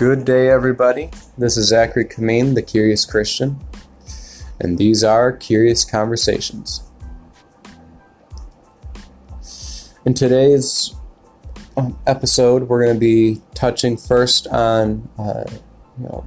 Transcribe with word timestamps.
Good 0.00 0.24
day, 0.24 0.48
everybody. 0.48 1.10
This 1.36 1.58
is 1.58 1.68
Zachary 1.68 2.06
Kameen, 2.06 2.54
the 2.54 2.62
Curious 2.62 3.04
Christian, 3.04 3.58
and 4.58 4.78
these 4.78 5.04
are 5.04 5.30
Curious 5.30 5.84
Conversations. 5.84 6.82
In 10.06 10.14
today's 10.14 10.94
um, 11.76 11.98
episode, 12.06 12.62
we're 12.62 12.82
going 12.82 12.96
to 12.96 12.98
be 12.98 13.42
touching 13.52 13.98
first 13.98 14.46
on 14.46 15.06
uh, 15.18 15.44
you 15.98 16.04
know, 16.04 16.24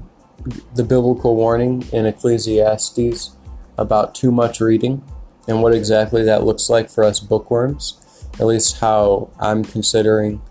the 0.75 0.83
biblical 0.83 1.35
warning 1.35 1.83
in 1.91 2.05
Ecclesiastes 2.05 3.31
about 3.79 4.13
too 4.13 4.31
much 4.31 4.61
reading 4.61 5.03
and 5.47 5.63
what 5.63 5.73
exactly 5.73 6.21
that 6.21 6.43
looks 6.43 6.69
like 6.69 6.91
for 6.91 7.03
us 7.03 7.19
bookworms, 7.19 8.27
at 8.35 8.45
least 8.45 8.81
how 8.81 9.31
I'm 9.39 9.65
considering 9.65 10.43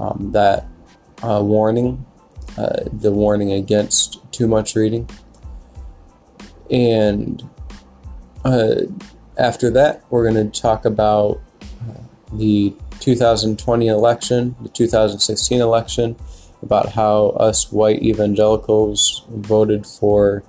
um, 0.00 0.32
that 0.32 0.66
uh, 1.22 1.40
warning, 1.44 2.04
uh, 2.58 2.84
the 2.92 3.12
warning 3.12 3.52
against 3.52 4.20
too 4.32 4.48
much 4.48 4.74
reading. 4.74 5.08
And 6.70 7.48
uh, 8.44 8.74
after 9.36 9.70
that, 9.70 10.02
we're 10.10 10.30
going 10.30 10.50
to 10.50 10.60
talk 10.60 10.84
about 10.84 11.40
uh, 11.62 12.00
the 12.32 12.74
2020 13.00 13.88
election, 13.88 14.56
the 14.62 14.68
2016 14.68 15.60
election, 15.60 16.16
about 16.62 16.92
how 16.92 17.28
us 17.30 17.70
white 17.70 18.02
evangelicals 18.02 19.24
voted 19.28 19.86
for 19.86 20.42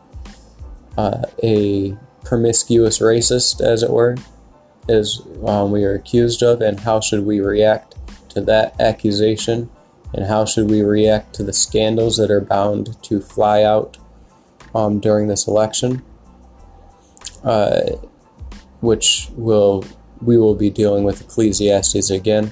uh, 0.97 1.23
a 1.43 1.95
promiscuous 2.23 2.99
racist, 2.99 3.61
as 3.61 3.83
it 3.83 3.89
were, 3.89 4.15
as 4.89 5.21
um, 5.45 5.71
we 5.71 5.83
are 5.83 5.93
accused 5.93 6.41
of, 6.41 6.61
and 6.61 6.79
how 6.79 6.99
should 6.99 7.25
we 7.25 7.39
react 7.39 7.95
to 8.29 8.41
that 8.41 8.79
accusation, 8.79 9.69
and 10.13 10.25
how 10.25 10.45
should 10.45 10.69
we 10.69 10.81
react 10.81 11.33
to 11.35 11.43
the 11.43 11.53
scandals 11.53 12.17
that 12.17 12.31
are 12.31 12.41
bound 12.41 13.01
to 13.03 13.19
fly 13.19 13.63
out 13.63 13.97
um, 14.73 14.99
during 14.99 15.27
this 15.27 15.47
election, 15.47 16.03
uh, 17.43 17.81
which 18.81 19.29
will 19.35 19.83
we 20.21 20.37
will 20.37 20.55
be 20.55 20.69
dealing 20.69 21.03
with 21.03 21.21
Ecclesiastes 21.21 22.09
again, 22.09 22.51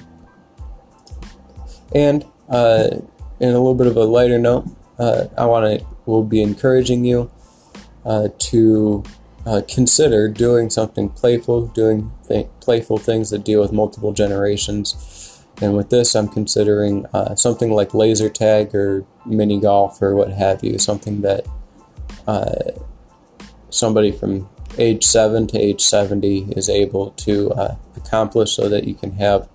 and 1.94 2.24
uh, 2.48 2.88
in 3.40 3.48
a 3.48 3.58
little 3.58 3.74
bit 3.74 3.86
of 3.86 3.96
a 3.96 4.04
lighter 4.04 4.38
note, 4.38 4.66
uh, 4.98 5.26
I 5.36 5.46
want 5.46 5.80
to 5.80 5.86
will 6.06 6.24
be 6.24 6.40
encouraging 6.40 7.04
you 7.04 7.30
uh, 8.04 8.28
to 8.38 9.02
uh, 9.44 9.62
consider 9.68 10.28
doing 10.28 10.70
something 10.70 11.08
playful, 11.08 11.66
doing 11.68 12.12
th- 12.28 12.48
playful 12.60 12.98
things 12.98 13.30
that 13.30 13.44
deal 13.44 13.60
with 13.60 13.72
multiple 13.72 14.12
generations. 14.12 15.25
And 15.62 15.74
with 15.74 15.90
this, 15.90 16.14
I'm 16.14 16.28
considering 16.28 17.06
uh, 17.14 17.34
something 17.34 17.70
like 17.70 17.94
laser 17.94 18.28
tag 18.28 18.74
or 18.74 19.06
mini 19.24 19.58
golf 19.58 20.02
or 20.02 20.14
what 20.14 20.32
have 20.32 20.62
you, 20.62 20.78
something 20.78 21.22
that 21.22 21.46
uh, 22.26 22.72
somebody 23.70 24.12
from 24.12 24.48
age 24.78 25.04
7 25.04 25.46
to 25.48 25.58
age 25.58 25.80
70 25.80 26.52
is 26.56 26.68
able 26.68 27.10
to 27.12 27.50
uh, 27.52 27.76
accomplish 27.96 28.54
so 28.54 28.68
that 28.68 28.84
you 28.84 28.94
can 28.94 29.12
have 29.12 29.48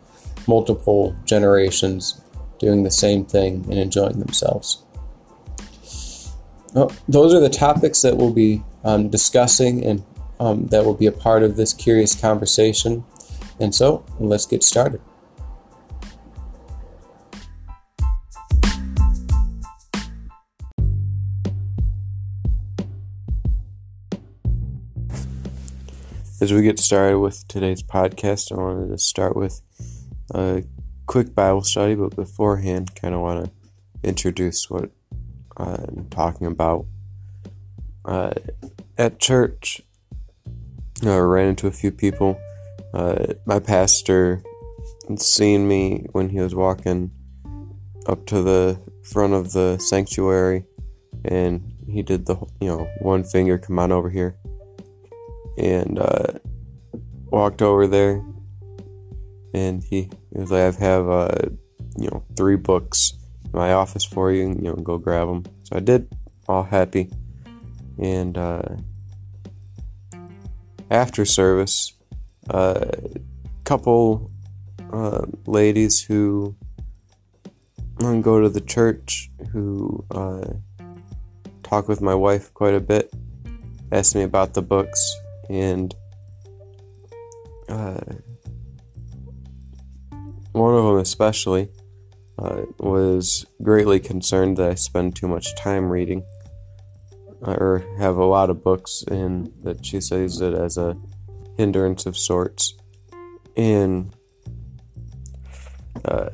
multiple 0.47 1.16
generations 1.25 2.21
doing 2.59 2.83
the 2.83 2.91
same 2.91 3.25
thing 3.25 3.65
and 3.69 3.77
enjoying 3.77 4.19
themselves. 4.19 4.83
Well, 6.73 6.91
those 7.08 7.33
are 7.33 7.39
the 7.39 7.49
topics 7.49 8.02
that 8.02 8.17
we'll 8.17 8.33
be 8.33 8.63
um, 8.83 9.09
discussing 9.09 9.83
and 9.86 10.03
um, 10.39 10.67
that 10.67 10.83
will 10.83 10.95
be 10.95 11.05
a 11.05 11.11
part 11.11 11.43
of 11.43 11.58
this 11.58 11.73
curious 11.73 12.19
conversation. 12.19 13.03
And 13.59 13.75
so, 13.75 14.03
let's 14.19 14.47
get 14.47 14.63
started. 14.63 15.02
As 26.41 26.52
we 26.52 26.63
get 26.63 26.79
started 26.79 27.19
with 27.19 27.47
today's 27.47 27.83
podcast, 27.83 28.52
I 28.52 28.55
wanted 28.55 28.87
to 28.89 28.97
start 28.97 29.35
with 29.35 29.61
a 30.33 30.63
quick 31.05 31.35
Bible 31.35 31.61
study, 31.61 31.93
but 31.93 32.15
beforehand, 32.15 32.95
kind 32.99 33.13
of 33.13 33.21
want 33.21 33.45
to 33.45 33.52
introduce 34.02 34.67
what 34.67 34.89
I'm 35.55 36.07
talking 36.09 36.47
about. 36.47 36.87
Uh, 38.03 38.31
at 38.97 39.19
church, 39.19 39.83
I 41.03 41.15
ran 41.15 41.49
into 41.49 41.67
a 41.67 41.71
few 41.71 41.91
people. 41.91 42.41
Uh, 42.91 43.35
my 43.45 43.59
pastor 43.59 44.41
seen 45.17 45.67
me 45.67 46.08
when 46.11 46.29
he 46.29 46.39
was 46.39 46.55
walking 46.55 47.11
up 48.08 48.25
to 48.25 48.41
the 48.41 48.81
front 49.03 49.33
of 49.33 49.52
the 49.52 49.77
sanctuary, 49.77 50.65
and 51.23 51.71
he 51.87 52.02
did 52.02 52.25
the 52.25 52.35
you 52.59 52.67
know 52.67 52.89
one 53.02 53.23
finger, 53.23 53.59
come 53.59 53.77
on 53.77 53.91
over 53.91 54.09
here, 54.09 54.37
and 55.58 56.00
uh, 56.00 56.39
walked 57.28 57.62
over 57.62 57.88
there, 57.88 58.23
and 59.54 59.84
he, 59.84 60.10
was 60.32 60.52
like, 60.52 60.76
"I 60.82 60.86
have 60.86 61.10
uh, 61.10 61.50
you 61.98 62.10
know 62.10 62.23
three 62.36 62.56
books 62.56 63.14
in 63.45 63.52
my 63.54 63.73
office 63.73 64.04
for 64.06 64.32
you, 64.32 64.44
and 64.44 64.64
you 64.64 64.70
know 64.70 64.76
go 64.76 64.98
grab 64.98 65.28
them." 65.28 65.45
So 65.64 65.78
I 65.78 65.80
did, 65.80 66.14
all 66.48 66.64
happy. 66.64 67.10
And 68.00 68.38
uh, 68.38 68.64
after 70.89 71.26
service, 71.26 71.94
a 72.50 72.56
uh, 72.56 72.92
couple 73.64 74.32
uh, 74.92 75.26
ladies 75.45 76.02
who 76.02 76.56
go 78.22 78.42
to 78.42 78.50
the 78.50 78.62
church 78.62 79.30
who 79.52 80.04
uh, 80.12 80.54
talk 81.62 81.88
with 81.88 82.02
my 82.02 82.16
wife 82.16 82.52
quite 82.54 82.73
a 82.73 82.80
bit 82.80 83.14
asked 83.92 84.16
me 84.16 84.23
about 84.23 84.54
the 84.54 84.62
books 84.62 85.16
and 85.52 85.94
uh, 87.67 88.00
one 90.54 90.73
of 90.73 90.86
them 90.86 90.98
especially 90.98 91.70
uh, 92.39 92.64
was 92.80 93.45
greatly 93.62 94.00
concerned 94.00 94.58
that 94.58 94.72
I 94.72 94.76
spend 94.76 95.16
too 95.16 95.28
much 95.28 95.56
time 95.56 95.89
reading 95.89 96.23
or 97.42 97.84
have 97.98 98.17
a 98.17 98.26
lot 98.26 98.50
of 98.50 98.64
books, 98.64 99.04
and 99.08 99.52
that 99.64 99.86
she 99.86 100.00
sees 100.00 100.39
it 100.42 100.54
as 100.54 100.78
a 100.78 100.95
hindrance 101.58 102.06
of 102.06 102.16
sorts. 102.16 102.76
And 103.58 104.16
uh, 106.06 106.30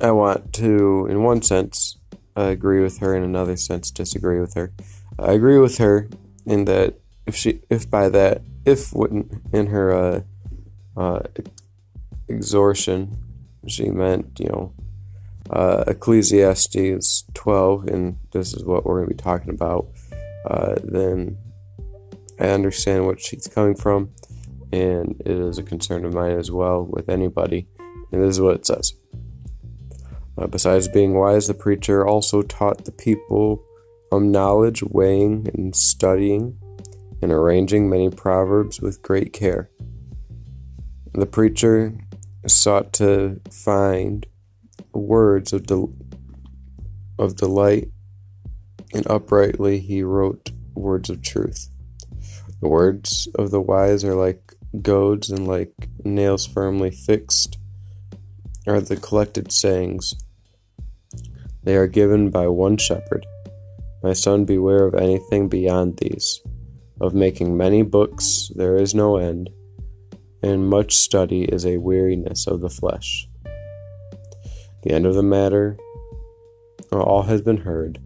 I 0.00 0.10
want 0.10 0.52
to, 0.54 1.06
in 1.10 1.22
one 1.22 1.42
sense, 1.42 1.98
uh, 2.36 2.42
agree 2.42 2.82
with 2.82 2.98
her, 2.98 3.14
in 3.14 3.22
another 3.22 3.56
sense, 3.56 3.90
disagree 3.90 4.40
with 4.40 4.54
her. 4.54 4.72
I 5.18 5.32
agree 5.32 5.58
with 5.58 5.78
her 5.78 6.08
in 6.46 6.64
that 6.64 6.98
if 7.28 7.36
she, 7.36 7.60
if 7.68 7.88
by 7.90 8.08
that, 8.08 8.42
if 8.64 8.94
wouldn't 8.94 9.30
in 9.52 9.66
her 9.66 9.92
uh, 9.92 10.20
uh, 10.96 11.20
exhortation, 12.28 13.18
she 13.66 13.90
meant, 13.90 14.40
you 14.40 14.48
know, 14.48 14.72
uh, 15.50 15.84
Ecclesiastes 15.86 17.24
12, 17.34 17.86
and 17.86 18.16
this 18.32 18.54
is 18.54 18.64
what 18.64 18.84
we're 18.84 18.96
going 18.96 19.08
to 19.08 19.14
be 19.14 19.22
talking 19.22 19.50
about, 19.50 19.88
uh, 20.46 20.76
then 20.82 21.36
I 22.40 22.48
understand 22.48 23.04
what 23.04 23.20
she's 23.20 23.46
coming 23.46 23.74
from, 23.74 24.10
and 24.72 25.20
it 25.20 25.36
is 25.36 25.58
a 25.58 25.62
concern 25.62 26.06
of 26.06 26.14
mine 26.14 26.38
as 26.38 26.50
well 26.50 26.82
with 26.82 27.10
anybody. 27.10 27.68
And 28.10 28.22
this 28.22 28.36
is 28.36 28.40
what 28.40 28.56
it 28.56 28.66
says. 28.66 28.94
Uh, 30.38 30.46
besides 30.46 30.88
being 30.88 31.12
wise, 31.12 31.46
the 31.46 31.54
preacher 31.54 32.06
also 32.06 32.40
taught 32.40 32.86
the 32.86 32.92
people 32.92 33.62
of 34.10 34.22
knowledge, 34.22 34.82
weighing 34.82 35.50
and 35.52 35.76
studying, 35.76 36.58
and 37.22 37.32
arranging 37.32 37.88
many 37.88 38.10
proverbs 38.10 38.80
with 38.80 39.02
great 39.02 39.32
care. 39.32 39.70
The 41.12 41.26
preacher 41.26 41.94
sought 42.46 42.92
to 42.94 43.40
find 43.50 44.26
words 44.92 45.52
of, 45.52 45.66
del- 45.66 45.94
of 47.18 47.36
delight, 47.36 47.90
and 48.94 49.06
uprightly 49.06 49.80
he 49.80 50.02
wrote 50.02 50.52
words 50.74 51.10
of 51.10 51.22
truth. 51.22 51.68
The 52.60 52.68
words 52.68 53.28
of 53.34 53.50
the 53.50 53.60
wise 53.60 54.04
are 54.04 54.14
like 54.14 54.54
goads, 54.82 55.30
and 55.30 55.46
like 55.46 55.72
nails 56.04 56.46
firmly 56.46 56.90
fixed 56.90 57.58
are 58.66 58.80
the 58.80 58.96
collected 58.96 59.52
sayings. 59.52 60.14
They 61.62 61.76
are 61.76 61.86
given 61.86 62.30
by 62.30 62.48
one 62.48 62.76
shepherd. 62.76 63.26
My 64.02 64.12
son, 64.12 64.44
beware 64.44 64.84
of 64.84 64.94
anything 64.94 65.48
beyond 65.48 65.98
these. 65.98 66.40
Of 67.00 67.14
making 67.14 67.56
many 67.56 67.82
books 67.82 68.50
there 68.56 68.76
is 68.76 68.94
no 68.94 69.16
end, 69.16 69.50
and 70.42 70.68
much 70.68 70.96
study 70.96 71.44
is 71.44 71.64
a 71.64 71.76
weariness 71.76 72.46
of 72.46 72.60
the 72.60 72.68
flesh. 72.68 73.28
The 74.82 74.90
end 74.90 75.06
of 75.06 75.14
the 75.14 75.22
matter, 75.22 75.78
all 76.90 77.22
has 77.22 77.40
been 77.40 77.58
heard. 77.58 78.00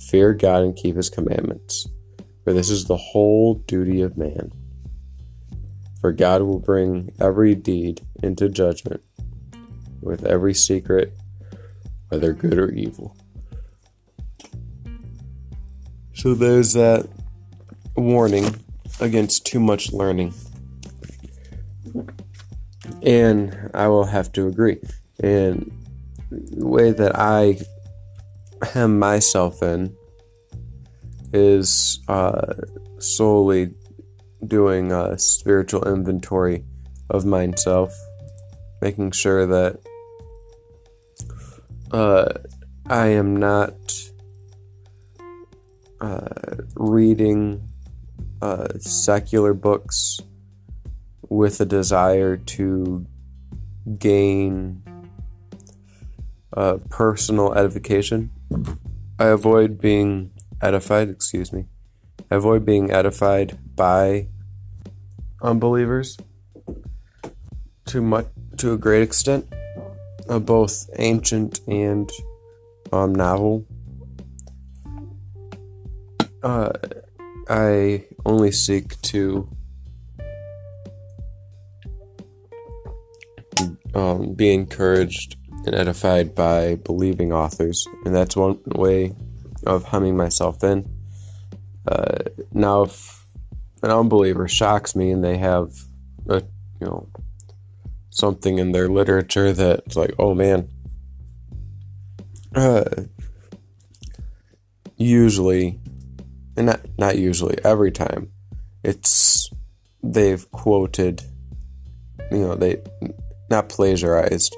Fear 0.00 0.34
God 0.34 0.62
and 0.62 0.76
keep 0.76 0.96
his 0.96 1.10
commandments, 1.10 1.88
for 2.44 2.52
this 2.52 2.70
is 2.70 2.84
the 2.84 2.96
whole 2.96 3.54
duty 3.54 4.02
of 4.02 4.16
man. 4.16 4.52
For 6.00 6.12
God 6.12 6.42
will 6.42 6.60
bring 6.60 7.10
every 7.20 7.56
deed 7.56 8.02
into 8.22 8.48
judgment, 8.48 9.02
with 10.00 10.24
every 10.24 10.54
secret, 10.54 11.12
whether 12.08 12.32
good 12.32 12.56
or 12.56 12.70
evil. 12.70 13.16
So 16.14 16.34
there's 16.34 16.72
that 16.74 17.08
warning 17.98 18.64
against 19.00 19.46
too 19.46 19.60
much 19.60 19.92
learning. 19.92 20.34
And 23.02 23.70
I 23.74 23.88
will 23.88 24.04
have 24.04 24.32
to 24.32 24.46
agree. 24.46 24.78
And 25.20 25.70
the 26.30 26.66
way 26.66 26.90
that 26.92 27.18
I 27.18 27.58
hem 28.62 28.98
myself 28.98 29.62
in 29.62 29.96
is 31.32 32.00
uh, 32.08 32.54
solely 32.98 33.74
doing 34.46 34.92
a 34.92 35.18
spiritual 35.18 35.84
inventory 35.84 36.64
of 37.10 37.24
myself, 37.24 37.92
making 38.80 39.10
sure 39.10 39.46
that 39.46 39.80
uh, 41.90 42.28
I 42.86 43.08
am 43.08 43.36
not 43.36 43.74
uh, 46.00 46.28
reading 46.76 47.68
uh, 48.40 48.68
secular 48.78 49.54
books 49.54 50.20
with 51.28 51.60
a 51.60 51.64
desire 51.64 52.36
to 52.36 53.06
gain 53.98 54.82
uh, 56.56 56.78
personal 56.88 57.54
edification. 57.54 58.30
I 59.18 59.26
avoid 59.26 59.80
being 59.80 60.30
edified, 60.60 61.08
excuse 61.08 61.52
me. 61.52 61.66
I 62.30 62.36
avoid 62.36 62.64
being 62.64 62.90
edified 62.90 63.58
by 63.74 64.28
unbelievers 65.42 66.16
to 67.86 68.02
much 68.02 68.26
to 68.58 68.72
a 68.72 68.76
great 68.76 69.02
extent, 69.02 69.46
uh, 70.28 70.38
both 70.38 70.90
ancient 70.96 71.60
and 71.68 72.10
um, 72.92 73.14
novel. 73.14 73.64
Uh, 76.42 76.70
I 77.48 78.04
only 78.26 78.52
seek 78.52 79.00
to 79.02 79.48
um, 83.94 84.34
be 84.34 84.52
encouraged 84.52 85.36
and 85.64 85.74
edified 85.74 86.34
by 86.34 86.76
believing 86.76 87.32
authors, 87.32 87.86
and 88.04 88.14
that's 88.14 88.36
one 88.36 88.60
way 88.66 89.14
of 89.66 89.84
humming 89.84 90.16
myself 90.16 90.62
in. 90.62 90.88
Uh, 91.86 92.18
now, 92.52 92.82
if 92.82 93.24
an 93.82 93.90
unbeliever 93.90 94.46
shocks 94.46 94.94
me 94.94 95.10
and 95.10 95.24
they 95.24 95.38
have 95.38 95.72
a 96.28 96.42
you 96.80 96.86
know 96.86 97.08
something 98.10 98.58
in 98.58 98.72
their 98.72 98.88
literature 98.88 99.52
that's 99.52 99.96
like, 99.96 100.14
oh 100.18 100.34
man, 100.34 100.68
uh, 102.54 102.84
usually, 104.96 105.80
and 106.58 106.66
not 106.66 106.80
not 106.98 107.16
usually, 107.16 107.56
every 107.64 107.92
time, 107.92 108.32
it's 108.82 109.48
they've 110.02 110.50
quoted, 110.50 111.22
you 112.32 112.38
know, 112.38 112.56
they 112.56 112.82
not 113.48 113.68
plagiarized, 113.68 114.54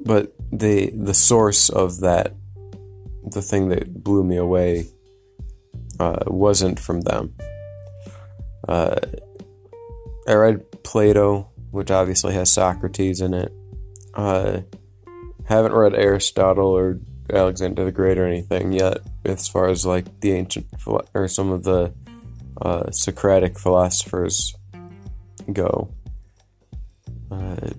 but 0.00 0.32
the 0.50 0.90
the 0.90 1.14
source 1.14 1.68
of 1.68 2.00
that, 2.00 2.32
the 3.24 3.42
thing 3.42 3.68
that 3.68 4.02
blew 4.02 4.24
me 4.24 4.36
away, 4.36 4.86
uh, 6.00 6.24
wasn't 6.26 6.80
from 6.80 7.02
them. 7.02 7.34
Uh, 8.66 8.96
I 10.26 10.32
read 10.32 10.82
Plato, 10.82 11.50
which 11.72 11.90
obviously 11.90 12.32
has 12.34 12.50
Socrates 12.50 13.20
in 13.20 13.34
it. 13.34 13.52
Uh, 14.14 14.62
haven't 15.44 15.74
read 15.74 15.94
Aristotle 15.94 16.68
or 16.68 17.00
Alexander 17.32 17.84
the 17.84 17.92
Great 17.92 18.18
or 18.18 18.26
anything 18.26 18.72
yet, 18.72 18.98
as 19.24 19.48
far 19.48 19.68
as 19.68 19.86
like 19.86 20.20
the 20.20 20.32
ancient 20.32 20.66
or 21.14 21.28
some 21.28 21.50
of 21.50 21.64
the 21.64 21.92
uh, 22.60 22.90
Socratic 22.90 23.58
philosophers 23.58 24.54
go. 25.52 25.92
Uh, 27.30 27.70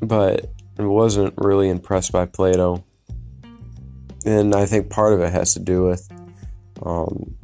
but 0.00 0.50
I 0.78 0.82
wasn't 0.82 1.34
really 1.36 1.68
impressed 1.68 2.12
by 2.12 2.26
Plato, 2.26 2.84
and 4.26 4.54
I 4.54 4.66
think 4.66 4.90
part 4.90 5.12
of 5.12 5.20
it 5.20 5.32
has 5.32 5.54
to 5.54 5.60
do 5.60 5.86
with 5.86 6.08
um, 6.84 7.36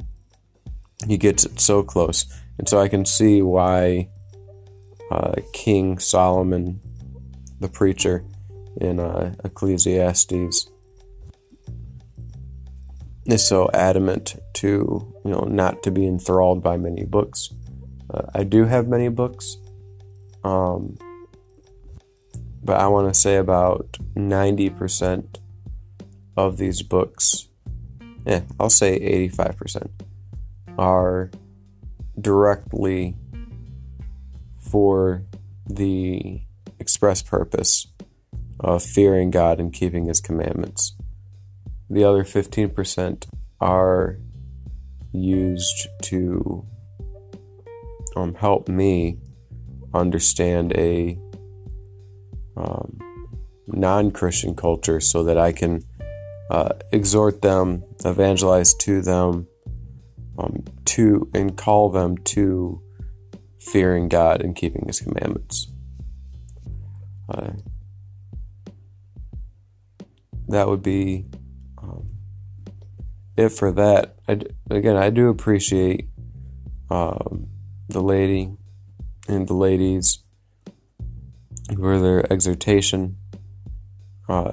he 1.07 1.17
gets 1.17 1.45
it 1.45 1.59
so 1.59 1.81
close, 1.81 2.25
and 2.57 2.67
so 2.67 2.79
I 2.79 2.89
can 2.89 3.05
see 3.05 3.41
why 3.41 4.09
uh, 5.09 5.35
King 5.53 5.97
Solomon, 5.99 6.81
the 7.59 7.69
preacher 7.69 8.25
in 8.77 8.99
uh, 8.99 9.35
Ecclesiastes, 9.43 10.69
is 13.25 13.47
so 13.47 13.69
adamant 13.73 14.35
to 14.53 15.13
you 15.23 15.31
know 15.31 15.41
not 15.41 15.83
to 15.83 15.91
be 15.91 16.05
enthralled 16.07 16.63
by 16.63 16.77
many 16.77 17.05
books. 17.05 17.49
Uh, 18.11 18.23
I 18.33 18.43
do 18.43 18.65
have 18.65 18.87
many 18.87 19.09
books, 19.09 19.57
um, 20.43 20.97
but 22.63 22.79
I 22.79 22.87
want 22.87 23.13
to 23.13 23.19
say 23.19 23.35
about 23.35 23.97
ninety 24.15 24.69
percent 24.69 25.39
of 26.35 26.57
these 26.57 26.81
books, 26.81 27.49
yeah, 28.25 28.41
I'll 28.59 28.69
say 28.69 28.93
eighty-five 28.95 29.57
percent 29.57 29.91
are 30.77 31.29
directly 32.19 33.15
for 34.61 35.23
the 35.67 36.41
express 36.79 37.21
purpose 37.21 37.87
of 38.59 38.83
fearing 38.83 39.31
God 39.31 39.59
and 39.59 39.73
keeping 39.73 40.05
His 40.05 40.19
commandments. 40.19 40.95
The 41.89 42.03
other 42.03 42.23
15% 42.23 43.25
are 43.59 44.19
used 45.11 45.87
to 46.03 46.65
um, 48.15 48.35
help 48.35 48.67
me 48.67 49.17
understand 49.93 50.73
a 50.77 51.17
um, 52.55 52.99
non 53.67 54.11
Christian 54.11 54.55
culture 54.55 54.99
so 54.99 55.23
that 55.23 55.37
I 55.37 55.51
can 55.51 55.83
uh, 56.51 56.73
exhort 56.91 57.41
them, 57.41 57.83
evangelize 58.03 58.73
to 58.75 59.01
them, 59.01 59.47
um, 60.37 60.63
to 60.85 61.29
and 61.33 61.55
call 61.57 61.89
them 61.89 62.17
to 62.17 62.81
fearing 63.59 64.09
God 64.09 64.41
and 64.41 64.55
keeping 64.55 64.85
His 64.87 64.99
commandments. 64.99 65.67
Uh, 67.27 67.51
that 70.49 70.67
would 70.67 70.81
be 70.83 71.25
um, 71.77 72.09
it 73.37 73.49
for 73.49 73.71
that. 73.71 74.15
I, 74.27 74.41
again, 74.69 74.97
I 74.97 75.09
do 75.09 75.29
appreciate 75.29 76.09
um, 76.89 77.47
the 77.87 78.01
lady 78.01 78.51
and 79.27 79.47
the 79.47 79.53
ladies 79.53 80.23
for 81.75 81.99
their 81.99 82.31
exhortation, 82.33 83.17
uh, 84.27 84.51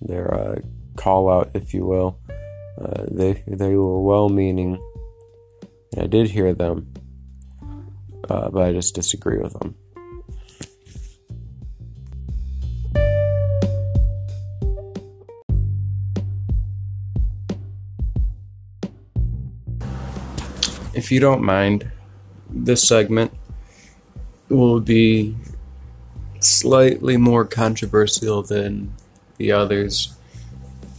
their 0.00 0.32
uh, 0.32 0.60
call 0.96 1.28
out, 1.28 1.50
if 1.54 1.74
you 1.74 1.84
will. 1.84 2.20
Uh, 2.80 3.04
they 3.10 3.42
they 3.48 3.74
were 3.74 4.00
well 4.00 4.28
meaning. 4.28 4.80
I 5.98 6.06
did 6.06 6.30
hear 6.30 6.54
them, 6.54 6.94
uh, 8.28 8.50
but 8.50 8.62
I 8.62 8.72
just 8.72 8.94
disagree 8.94 9.38
with 9.38 9.54
them. 9.54 9.74
If 21.08 21.12
you 21.12 21.20
don't 21.20 21.42
mind, 21.42 21.90
this 22.50 22.86
segment 22.86 23.32
will 24.50 24.78
be 24.78 25.34
slightly 26.38 27.16
more 27.16 27.46
controversial 27.46 28.42
than 28.42 28.92
the 29.38 29.52
others. 29.52 30.14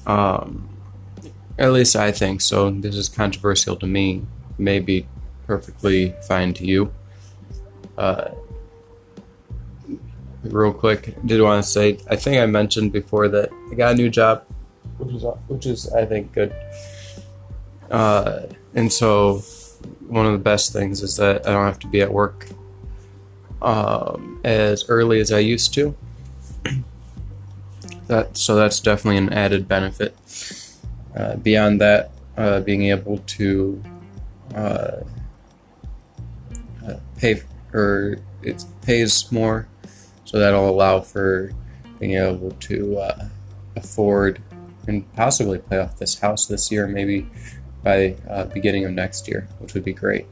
Um, 0.08 0.68
at 1.60 1.72
least 1.74 1.96
I 1.96 2.12
think 2.12 2.42
so. 2.42 2.72
This 2.72 2.96
is 2.96 3.08
controversial 3.08 3.76
to 3.76 3.86
me. 3.86 4.26
Maybe 4.58 5.06
perfectly 5.46 6.16
fine 6.28 6.56
to 6.56 6.66
you. 6.66 6.92
Uh, 7.96 8.32
real 10.42 10.74
quick, 10.74 11.18
did 11.24 11.40
want 11.40 11.64
to 11.64 11.70
say 11.70 12.00
I 12.10 12.16
think 12.16 12.42
I 12.42 12.48
mentioned 12.48 12.92
before 12.92 13.28
that 13.28 13.52
I 13.72 13.76
got 13.76 13.92
a 13.92 13.96
new 13.96 14.10
job, 14.10 14.44
which 14.98 15.14
is 15.14 15.24
which 15.50 15.68
is 15.68 15.88
I 15.94 16.04
think 16.06 16.34
good. 16.34 16.52
Uh, 17.92 18.48
and 18.74 18.92
so 18.92 19.44
one 20.10 20.26
of 20.26 20.32
the 20.34 20.40
best 20.40 20.74
things 20.74 21.02
is 21.02 21.16
that 21.18 21.48
I 21.48 21.52
don't 21.52 21.66
have 21.66 21.80
to 21.80 21.88
be 21.88 22.02
at 22.02 22.12
work 22.12 22.48
um, 23.62 24.42
as 24.44 24.86
early 24.90 25.20
as 25.20 25.32
I 25.32 25.40
used 25.40 25.74
to. 25.76 25.96
that 28.08 28.36
so 28.38 28.56
that's 28.56 28.80
definitely 28.80 29.18
an 29.18 29.32
added 29.32 29.68
benefit. 29.68 30.16
Uh, 31.16 31.36
beyond 31.38 31.80
that, 31.82 32.12
uh, 32.38 32.60
being 32.62 32.84
able 32.84 33.20
to 33.20 33.84
uh, 34.56 35.02
uh, 36.88 36.94
pay 37.18 37.42
or 37.74 38.18
it 38.42 38.64
pays 38.82 39.32
more, 39.32 39.68
so 40.26 40.40
that'll 40.40 40.70
allow 40.70 41.02
for 41.02 41.52
being 42.00 42.16
able 42.16 42.52
to 42.52 42.98
uh, 42.98 43.28
afford 43.76 44.42
and 44.88 45.12
possibly 45.14 45.60
pay 45.60 45.78
off 45.78 45.98
this 45.98 46.20
house 46.20 46.48
this 46.48 46.72
year, 46.72 46.88
maybe 46.88 47.28
by 47.90 48.16
uh, 48.30 48.46
beginning 48.46 48.86
of 48.86 48.92
next 48.92 49.28
year, 49.28 49.48
which 49.60 49.74
would 49.74 49.84
be 49.84 49.94
great. 49.94 50.26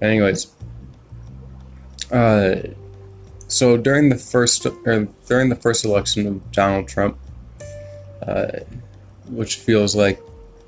Anyways, 0.00 0.40
uh, 2.10 2.56
so 3.48 3.76
during 3.76 4.08
the 4.08 4.16
first 4.16 4.64
or 4.66 5.08
during 5.28 5.48
the 5.50 5.60
first 5.66 5.84
election 5.84 6.26
of 6.26 6.52
Donald 6.52 6.88
Trump, 6.88 7.18
uh, 8.26 8.60
which 9.28 9.56
feels 9.56 9.94
like 9.94 10.18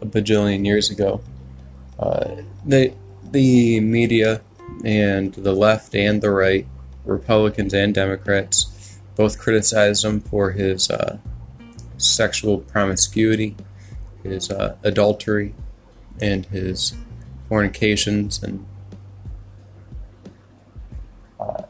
a 0.03 0.07
bajillion 0.07 0.67
years 0.67 0.91
ago, 0.91 1.23
uh, 1.99 2.43
the 2.67 2.93
the 3.31 3.81
media 3.81 4.43
and 4.85 5.33
the 5.35 5.55
left 5.67 5.95
and 5.95 6.21
the 6.21 6.31
right, 6.31 6.67
Republicans 7.07 7.73
and 7.73 7.95
Democrats, 7.95 8.57
both 9.17 9.39
criticized 9.39 10.05
him 10.05 10.21
for 10.21 10.51
his 10.51 10.91
uh, 10.91 11.17
sexual 11.97 12.59
promiscuity, 12.59 13.57
his 14.25 14.51
uh, 14.51 14.77
adultery, 14.83 15.55
and 16.21 16.47
his 16.47 16.95
fornications. 17.49 18.43
And 18.43 18.67
uh, 21.39 21.63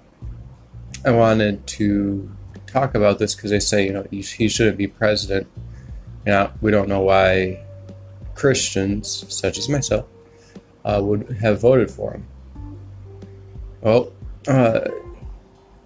I 1.04 1.11
wanted 1.11 1.66
to 1.66 2.30
talk 2.66 2.94
about 2.94 3.18
this 3.18 3.34
because 3.34 3.50
they 3.50 3.61
say, 3.61 3.84
you 3.84 3.92
know, 3.92 4.06
he, 4.11 4.23
he 4.23 4.49
shouldn't 4.49 4.78
be 4.78 4.87
president. 4.87 5.46
Now, 6.25 6.52
we 6.62 6.70
don't 6.70 6.88
know 6.88 7.02
why 7.02 7.62
Christians, 8.34 9.26
such 9.28 9.58
as 9.58 9.68
myself, 9.68 10.06
uh, 10.84 11.00
would 11.02 11.38
have 11.40 11.61
voted 11.61 11.90
for 11.90 12.12
him. 12.12 12.26
Well, 13.82 14.12
uh, 14.49 14.88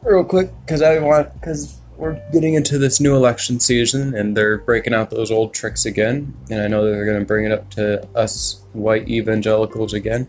real 0.02 0.24
quick, 0.24 0.50
because 0.64 0.82
I 0.82 0.98
want, 1.00 1.32
because 1.34 1.77
we're 1.98 2.22
getting 2.32 2.54
into 2.54 2.78
this 2.78 3.00
new 3.00 3.16
election 3.16 3.58
season 3.58 4.14
and 4.14 4.36
they're 4.36 4.58
breaking 4.58 4.94
out 4.94 5.10
those 5.10 5.32
old 5.32 5.52
tricks 5.52 5.84
again. 5.84 6.32
And 6.48 6.62
I 6.62 6.68
know 6.68 6.84
they're 6.84 7.04
going 7.04 7.18
to 7.18 7.26
bring 7.26 7.44
it 7.44 7.50
up 7.50 7.70
to 7.72 8.06
us 8.16 8.62
white 8.72 9.08
evangelicals 9.08 9.92
again. 9.92 10.28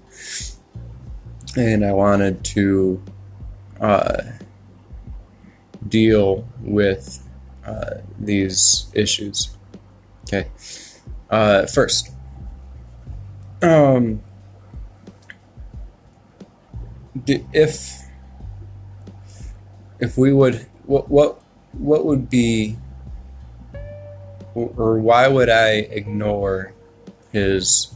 And 1.56 1.86
I 1.86 1.92
wanted 1.92 2.44
to 2.46 3.04
uh, 3.80 4.24
deal 5.88 6.48
with 6.60 7.24
uh, 7.66 7.98
these 8.18 8.92
issues. 8.96 9.56
Okay. 10.24 10.50
Uh, 11.30 11.68
first, 11.68 12.10
um, 13.62 14.24
if 17.28 18.02
if 20.00 20.18
we 20.18 20.34
would 20.34 20.66
what 20.86 21.10
what 21.10 21.42
what 21.80 22.06
would 22.06 22.30
be 22.30 22.78
or 24.54 25.00
why 25.00 25.28
would 25.28 25.50
I 25.50 25.70
ignore 25.70 26.74
his 27.32 27.94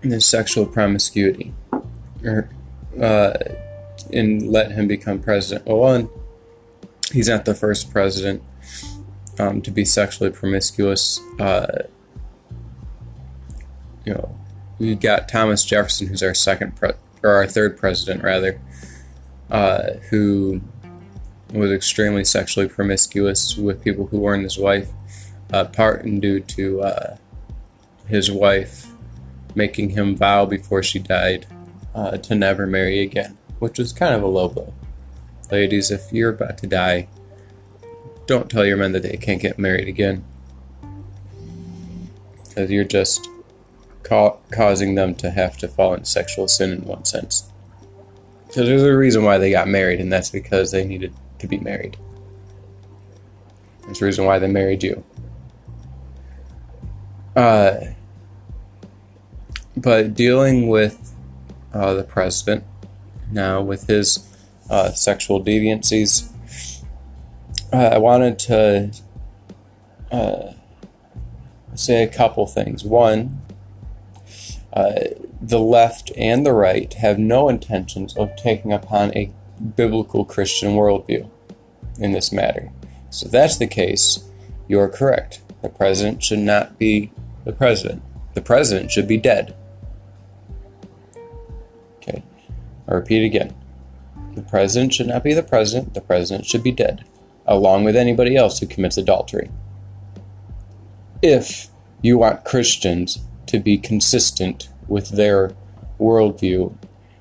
his 0.00 0.24
sexual 0.24 0.64
promiscuity 0.64 1.52
or 2.24 2.48
uh, 3.00 3.34
and 4.12 4.48
let 4.48 4.72
him 4.72 4.88
become 4.88 5.20
president? 5.20 5.66
Well, 5.66 5.78
one, 5.78 6.08
he's 7.12 7.28
not 7.28 7.44
the 7.44 7.54
first 7.54 7.90
president 7.90 8.42
um, 9.38 9.60
to 9.62 9.70
be 9.70 9.84
sexually 9.84 10.30
promiscuous. 10.30 11.20
Uh, 11.38 11.82
you 14.04 14.14
know, 14.14 14.34
we 14.78 14.94
got 14.94 15.28
Thomas 15.28 15.64
Jefferson, 15.64 16.06
who's 16.06 16.22
our 16.22 16.34
second 16.34 16.76
pre- 16.76 16.92
or 17.22 17.30
our 17.32 17.46
third 17.46 17.76
president 17.76 18.22
rather, 18.22 18.60
uh, 19.50 19.94
who 20.10 20.60
was 21.52 21.70
extremely 21.72 22.24
sexually 22.24 22.68
promiscuous 22.68 23.56
with 23.56 23.82
people 23.82 24.06
who 24.06 24.18
weren't 24.18 24.44
his 24.44 24.58
wife, 24.58 24.90
uh, 25.52 25.64
part 25.64 26.04
and 26.04 26.20
due 26.20 26.40
to 26.40 26.82
uh, 26.82 27.16
his 28.06 28.30
wife 28.30 28.88
making 29.54 29.90
him 29.90 30.16
vow 30.16 30.44
before 30.44 30.82
she 30.82 30.98
died 30.98 31.46
uh, 31.94 32.16
to 32.18 32.34
never 32.34 32.66
marry 32.66 33.00
again, 33.00 33.36
which 33.58 33.78
was 33.78 33.92
kind 33.92 34.14
of 34.14 34.22
a 34.22 34.26
low 34.26 34.48
blow. 34.48 34.72
Ladies, 35.50 35.90
if 35.90 36.12
you're 36.12 36.30
about 36.30 36.58
to 36.58 36.66
die, 36.66 37.08
don't 38.26 38.50
tell 38.50 38.64
your 38.64 38.76
men 38.76 38.92
that 38.92 39.02
they 39.02 39.16
can't 39.16 39.40
get 39.40 39.58
married 39.58 39.88
again. 39.88 40.24
Because 42.44 42.70
you're 42.70 42.84
just 42.84 43.26
ca- 44.02 44.36
causing 44.52 44.94
them 44.94 45.14
to 45.16 45.30
have 45.30 45.56
to 45.58 45.68
fall 45.68 45.94
into 45.94 46.06
sexual 46.06 46.46
sin 46.46 46.72
in 46.72 46.84
one 46.84 47.04
sense. 47.06 47.50
So 48.50 48.64
there's 48.64 48.82
a 48.82 48.96
reason 48.96 49.24
why 49.24 49.38
they 49.38 49.50
got 49.50 49.68
married, 49.68 50.00
and 50.00 50.12
that's 50.12 50.30
because 50.30 50.70
they 50.70 50.84
needed 50.84 51.14
to 51.38 51.46
be 51.46 51.58
married. 51.58 51.96
That's 53.86 54.00
the 54.00 54.06
reason 54.06 54.24
why 54.24 54.38
they 54.38 54.48
married 54.48 54.82
you. 54.82 55.04
Uh, 57.34 57.92
but 59.76 60.14
dealing 60.14 60.68
with 60.68 61.14
uh, 61.72 61.94
the 61.94 62.04
president 62.04 62.64
now 63.30 63.62
with 63.62 63.86
his 63.86 64.26
uh, 64.68 64.90
sexual 64.90 65.42
deviancies, 65.42 66.32
uh, 67.72 67.76
I 67.76 67.98
wanted 67.98 68.38
to 68.40 68.90
uh, 70.10 70.52
say 71.74 72.02
a 72.02 72.08
couple 72.08 72.46
things. 72.46 72.84
One, 72.84 73.40
uh, 74.72 74.94
the 75.40 75.60
left 75.60 76.10
and 76.16 76.44
the 76.44 76.52
right 76.52 76.92
have 76.94 77.18
no 77.18 77.48
intentions 77.48 78.16
of 78.16 78.34
taking 78.36 78.72
upon 78.72 79.16
a 79.16 79.30
biblical 79.76 80.24
Christian 80.24 80.70
worldview 80.70 81.28
in 81.98 82.12
this 82.12 82.32
matter. 82.32 82.70
So 83.10 83.26
if 83.26 83.32
that's 83.32 83.56
the 83.56 83.66
case, 83.66 84.24
you're 84.66 84.88
correct. 84.88 85.40
The 85.62 85.68
president 85.68 86.22
should 86.22 86.38
not 86.38 86.78
be 86.78 87.10
the 87.44 87.52
president. 87.52 88.02
The 88.34 88.42
president 88.42 88.90
should 88.90 89.08
be 89.08 89.16
dead. 89.16 89.56
Okay. 91.96 92.22
I 92.86 92.94
repeat 92.94 93.24
again. 93.24 93.54
The 94.34 94.42
president 94.42 94.94
should 94.94 95.08
not 95.08 95.24
be 95.24 95.34
the 95.34 95.42
president. 95.42 95.94
The 95.94 96.00
president 96.00 96.46
should 96.46 96.62
be 96.62 96.70
dead, 96.70 97.04
along 97.46 97.84
with 97.84 97.96
anybody 97.96 98.36
else 98.36 98.60
who 98.60 98.66
commits 98.66 98.96
adultery. 98.96 99.50
If 101.20 101.68
you 102.02 102.18
want 102.18 102.44
Christians 102.44 103.18
to 103.46 103.58
be 103.58 103.78
consistent 103.78 104.68
with 104.86 105.10
their 105.10 105.52
worldview 105.98 106.76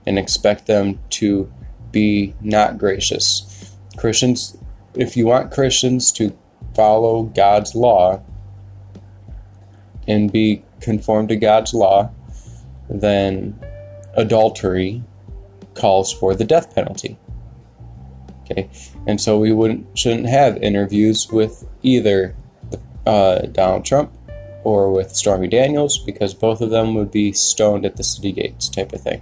and 0.05 0.19
expect 0.19 0.67
them 0.67 0.99
to 1.09 1.51
be 1.97 2.35
not 2.41 2.77
gracious. 2.77 3.75
Christians, 3.97 4.55
if 4.93 5.17
you 5.17 5.25
want 5.25 5.51
Christians 5.51 6.11
to 6.11 6.37
follow 6.75 7.23
God's 7.23 7.73
law 7.73 8.21
and 10.07 10.31
be 10.31 10.63
conformed 10.79 11.29
to 11.29 11.35
God's 11.35 11.73
law, 11.73 12.11
then 12.87 13.59
adultery 14.15 15.03
calls 15.73 16.13
for 16.13 16.35
the 16.35 16.45
death 16.45 16.75
penalty. 16.75 17.17
Okay, 18.43 18.69
and 19.07 19.19
so 19.19 19.39
we 19.39 19.51
wouldn't 19.51 19.97
shouldn't 19.97 20.27
have 20.27 20.55
interviews 20.57 21.27
with 21.31 21.67
either 21.81 22.35
uh, 23.05 23.39
Donald 23.61 23.83
Trump 23.85 24.11
or 24.63 24.91
with 24.91 25.15
Stormy 25.15 25.47
Daniels 25.47 25.97
because 25.97 26.33
both 26.33 26.61
of 26.61 26.69
them 26.69 26.93
would 26.93 27.11
be 27.11 27.33
stoned 27.33 27.85
at 27.85 27.97
the 27.97 28.03
city 28.03 28.31
gates, 28.31 28.69
type 28.69 28.93
of 28.93 29.01
thing. 29.01 29.21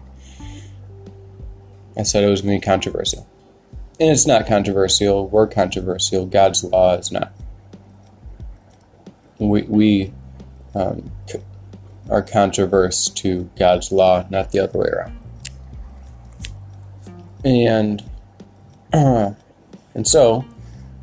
I 1.98 2.04
said 2.04 2.24
it 2.24 2.30
was 2.30 2.42
going 2.42 2.60
to 2.60 2.62
be 2.62 2.66
controversial. 2.66 3.28
And 4.00 4.12
it's 4.12 4.28
not 4.28 4.46
controversial. 4.46 5.28
We're 5.28 5.48
controversial. 5.48 6.25
God's 6.25 6.64
law 6.64 6.96
is 6.96 7.12
not. 7.12 7.32
We, 9.40 9.62
we 9.64 10.14
um, 10.74 11.12
are 12.10 12.22
controverse 12.22 13.14
to 13.16 13.50
God's 13.58 13.92
law, 13.92 14.25
not 14.30 14.52
the 14.52 14.60
other 14.60 14.80
way 14.80 14.88
around. 14.88 15.18
And 17.44 18.04
uh, 18.94 19.32
and 19.96 20.08
so 20.08 20.46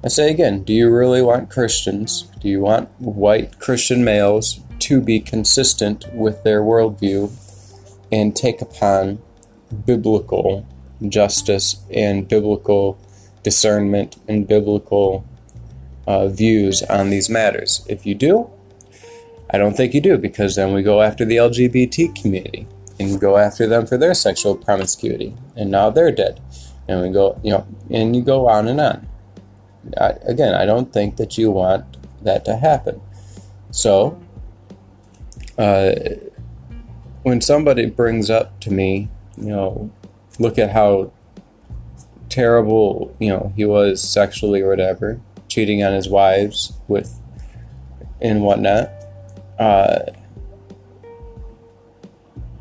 I 0.04 0.08
say 0.08 0.30
again, 0.30 0.64
do 0.64 0.72
you 0.72 0.90
really 0.90 1.22
want 1.22 1.49
Christians? 1.49 2.22
Do 2.40 2.49
you 2.49 2.61
want 2.61 2.90
white 3.00 3.58
Christian 3.58 4.04
males 4.04 4.61
to 4.80 5.00
be 5.00 5.20
consistent 5.20 6.04
with 6.12 6.42
their 6.42 6.61
worldview 6.61 7.32
and 8.11 8.34
take 8.34 8.61
upon 8.61 9.22
biblical 9.87 10.66
justice 11.09 11.76
and 11.90 12.28
biblical 12.28 12.99
discernment 13.42 14.16
and 14.28 14.47
biblical 14.47 15.25
uh, 16.06 16.28
views 16.28 16.82
on 16.85 17.11
these 17.11 17.28
matters? 17.28 17.85
If 17.88 18.06
you 18.06 18.14
do, 18.14 18.50
I 19.50 19.59
don't 19.59 19.76
think 19.76 19.92
you 19.94 20.00
do 20.00 20.16
because 20.16 20.56
then 20.56 20.73
we 20.73 20.82
go 20.82 21.02
after 21.02 21.25
the 21.25 21.37
LGBT 21.37 22.21
community 22.21 22.66
and 22.99 23.21
go 23.21 23.37
after 23.37 23.66
them 23.66 23.87
for 23.87 23.99
their 23.99 24.14
sexual 24.14 24.56
promiscuity, 24.56 25.35
and 25.56 25.71
now 25.71 25.90
they're 25.90 26.12
dead. 26.12 26.40
And 26.88 27.02
we 27.02 27.11
go, 27.11 27.38
you 27.42 27.52
know, 27.52 27.66
and 27.90 28.16
you 28.16 28.23
go 28.23 28.49
on 28.49 28.68
and 28.68 28.80
on. 28.80 29.09
I, 30.00 30.11
again, 30.25 30.54
I 30.54 30.64
don't 30.64 30.92
think 30.92 31.16
that 31.16 31.37
you 31.37 31.50
want 31.50 31.85
that 32.23 32.44
to 32.47 32.56
happen. 32.56 33.00
So, 33.71 34.21
uh, 35.59 35.92
when 37.23 37.40
somebody 37.40 37.87
brings 37.87 38.30
up 38.30 38.59
to 38.61 38.71
me, 38.71 39.09
you 39.37 39.49
know, 39.49 39.90
look 40.38 40.58
at 40.58 40.70
how 40.70 41.12
terrible, 42.28 43.14
you 43.18 43.28
know, 43.28 43.52
he 43.56 43.64
was 43.64 44.02
sexually 44.02 44.62
or 44.62 44.68
whatever, 44.68 45.20
cheating 45.48 45.82
on 45.82 45.92
his 45.92 46.08
wives 46.08 46.72
with 46.88 47.18
and 48.20 48.42
whatnot, 48.42 48.90
uh, 49.58 49.98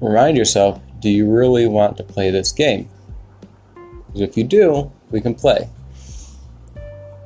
remind 0.01 0.37
yourself 0.37 0.81
do 0.99 1.09
you 1.09 1.29
really 1.31 1.67
want 1.67 1.97
to 1.97 2.03
play 2.03 2.29
this 2.29 2.51
game? 2.51 2.89
Because 4.07 4.21
if 4.21 4.37
you 4.37 4.43
do, 4.43 4.91
we 5.09 5.21
can 5.21 5.33
play. 5.33 5.69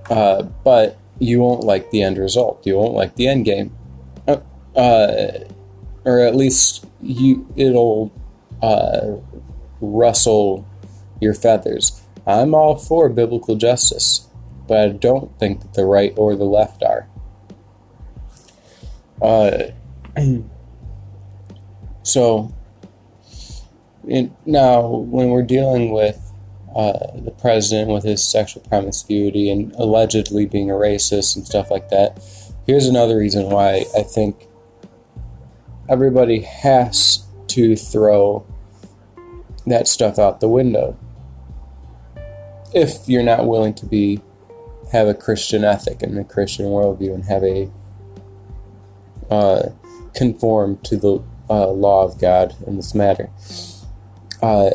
Uh, 0.09 0.43
but 0.63 0.97
you 1.19 1.39
won't 1.39 1.63
like 1.63 1.91
the 1.91 2.01
end 2.01 2.17
result. 2.17 2.65
You 2.65 2.77
won't 2.77 2.93
like 2.93 3.15
the 3.15 3.27
end 3.27 3.45
game. 3.45 3.75
Uh, 4.27 4.37
uh 4.77 5.39
or 6.05 6.19
at 6.19 6.35
least 6.35 6.85
you 7.01 7.47
it'll 7.55 8.13
uh, 8.61 9.15
rustle 9.81 10.67
your 11.19 11.33
feathers. 11.33 12.01
I'm 12.27 12.55
all 12.55 12.75
for 12.75 13.09
biblical 13.09 13.55
justice, 13.55 14.27
but 14.67 14.79
I 14.79 14.87
don't 14.89 15.37
think 15.39 15.61
that 15.61 15.73
the 15.73 15.85
right 15.85 16.13
or 16.17 16.35
the 16.35 16.45
left 16.45 16.83
are. 16.83 17.07
Uh, 19.21 19.71
so, 22.03 22.53
in, 24.07 24.35
now 24.45 24.87
when 24.87 25.29
we're 25.29 25.43
dealing 25.43 25.91
with 25.91 26.19
uh, 26.75 27.11
the 27.15 27.31
president 27.31 27.89
with 27.89 28.03
his 28.03 28.27
sexual 28.27 28.61
promiscuity 28.63 29.49
and 29.49 29.73
allegedly 29.75 30.45
being 30.45 30.69
a 30.69 30.73
racist 30.73 31.35
and 31.35 31.45
stuff 31.45 31.71
like 31.71 31.89
that, 31.89 32.19
here's 32.65 32.87
another 32.87 33.17
reason 33.17 33.49
why 33.49 33.85
I 33.95 34.01
think 34.01 34.47
everybody 35.87 36.41
has 36.41 37.23
to 37.47 37.75
throw 37.75 38.45
that 39.67 39.87
stuff 39.87 40.19
out 40.19 40.39
the 40.39 40.47
window 40.47 40.97
if 42.73 43.07
you're 43.07 43.23
not 43.23 43.47
willing 43.47 43.73
to 43.73 43.85
be 43.85 44.21
have 44.91 45.07
a 45.07 45.13
Christian 45.13 45.63
ethic 45.63 46.03
and 46.03 46.17
a 46.17 46.23
Christian 46.23 46.65
worldview 46.67 47.13
and 47.13 47.25
have 47.25 47.43
a 47.43 47.71
uh, 49.29 49.69
conform 50.13 50.77
to 50.83 50.97
the 50.97 51.23
uh, 51.49 51.67
law 51.67 52.03
of 52.03 52.19
God 52.19 52.55
in 52.67 52.75
this 52.75 52.93
matter. 52.93 53.29
Uh, 54.41 54.69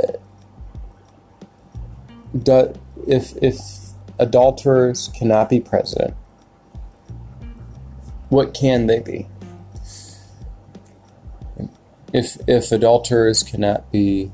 if 3.07 3.37
if 3.43 3.59
adulterers 4.19 5.09
cannot 5.09 5.49
be 5.49 5.61
president, 5.61 6.15
what 8.29 8.55
can 8.55 8.87
they 8.87 9.01
be? 9.01 9.27
If 12.13 12.37
if 12.49 12.73
adulterers 12.73 13.43
cannot 13.43 13.91
be, 13.93 14.33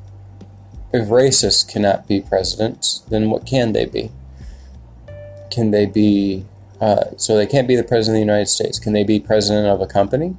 if 0.93 1.09
racists 1.09 1.67
cannot 1.67 2.07
be 2.07 2.21
presidents, 2.21 3.03
then 3.09 3.31
what 3.31 3.47
can 3.47 3.73
they 3.73 3.85
be? 3.85 4.11
Can 5.51 5.71
they 5.71 5.87
be? 5.87 6.45
Uh, 6.81 7.05
so 7.17 7.37
they 7.37 7.47
can't 7.47 7.67
be 7.67 7.77
the 7.77 7.83
president 7.83 8.17
of 8.17 8.27
the 8.27 8.33
United 8.33 8.47
States. 8.47 8.79
Can 8.79 8.93
they 8.93 9.05
be 9.05 9.19
president 9.19 9.67
of 9.67 9.81
a 9.81 9.87
company? 9.87 10.37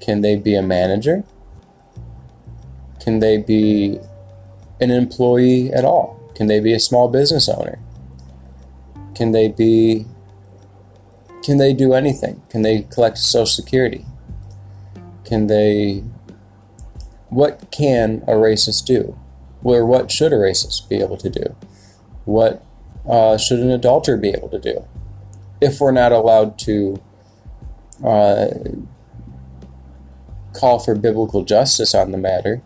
Can 0.00 0.20
they 0.20 0.36
be 0.36 0.54
a 0.54 0.62
manager? 0.62 1.24
Can 3.00 3.18
they 3.18 3.36
be 3.36 3.98
an 4.80 4.90
employee 4.90 5.72
at 5.72 5.84
all? 5.84 6.18
Can 6.34 6.46
they 6.46 6.60
be 6.60 6.72
a 6.72 6.80
small 6.80 7.08
business 7.08 7.48
owner? 7.48 7.78
Can 9.14 9.32
they 9.32 9.48
be 9.48 10.06
can 11.44 11.58
they 11.58 11.74
do 11.74 11.92
anything? 11.92 12.40
Can 12.48 12.62
they 12.62 12.82
collect 12.82 13.18
social 13.18 13.44
security? 13.44 14.06
Can 15.26 15.46
they 15.46 16.02
what 17.34 17.68
can 17.72 18.22
a 18.28 18.32
racist 18.34 18.86
do? 18.86 19.18
Or 19.64 19.84
what 19.84 20.12
should 20.12 20.32
a 20.32 20.36
racist 20.36 20.88
be 20.88 21.00
able 21.00 21.16
to 21.16 21.28
do? 21.28 21.56
What 22.24 22.64
uh, 23.08 23.36
should 23.38 23.58
an 23.58 23.70
adulterer 23.70 24.16
be 24.16 24.28
able 24.28 24.48
to 24.50 24.60
do? 24.60 24.84
If 25.60 25.80
we're 25.80 25.90
not 25.90 26.12
allowed 26.12 26.58
to 26.60 27.02
uh, 28.04 28.46
call 30.52 30.78
for 30.78 30.94
biblical 30.94 31.42
justice 31.42 31.92
on 31.92 32.12
the 32.12 32.18
matter, 32.18 32.62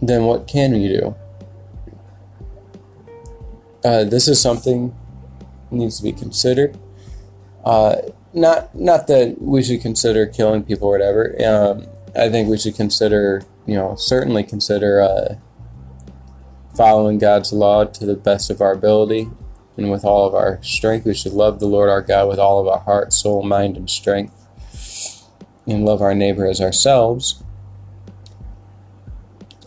then 0.00 0.24
what 0.24 0.46
can 0.46 0.72
we 0.72 0.86
do? 0.86 1.16
Uh, 3.84 4.04
this 4.04 4.28
is 4.28 4.40
something 4.40 4.94
needs 5.72 5.96
to 5.96 6.04
be 6.04 6.12
considered. 6.12 6.78
Uh, 7.64 7.96
not 8.32 8.72
not 8.74 9.08
that 9.08 9.40
we 9.40 9.64
should 9.64 9.80
consider 9.80 10.26
killing 10.26 10.62
people 10.62 10.88
or 10.88 10.92
whatever. 10.92 11.34
Um, 11.44 11.88
I 12.16 12.30
think 12.30 12.48
we 12.48 12.58
should 12.58 12.76
consider, 12.76 13.42
you 13.66 13.74
know, 13.74 13.94
certainly 13.96 14.42
consider 14.42 15.00
uh, 15.00 15.36
following 16.74 17.18
God's 17.18 17.52
law 17.52 17.84
to 17.84 18.06
the 18.06 18.14
best 18.14 18.50
of 18.50 18.60
our 18.60 18.72
ability 18.72 19.28
and 19.76 19.90
with 19.90 20.04
all 20.04 20.26
of 20.26 20.34
our 20.34 20.62
strength. 20.62 21.04
We 21.04 21.14
should 21.14 21.32
love 21.32 21.60
the 21.60 21.66
Lord 21.66 21.90
our 21.90 22.02
God 22.02 22.28
with 22.28 22.38
all 22.38 22.60
of 22.60 22.66
our 22.66 22.80
heart, 22.80 23.12
soul, 23.12 23.42
mind, 23.42 23.76
and 23.76 23.90
strength, 23.90 24.32
and 25.66 25.84
love 25.84 26.00
our 26.00 26.14
neighbor 26.14 26.46
as 26.46 26.60
ourselves. 26.60 27.42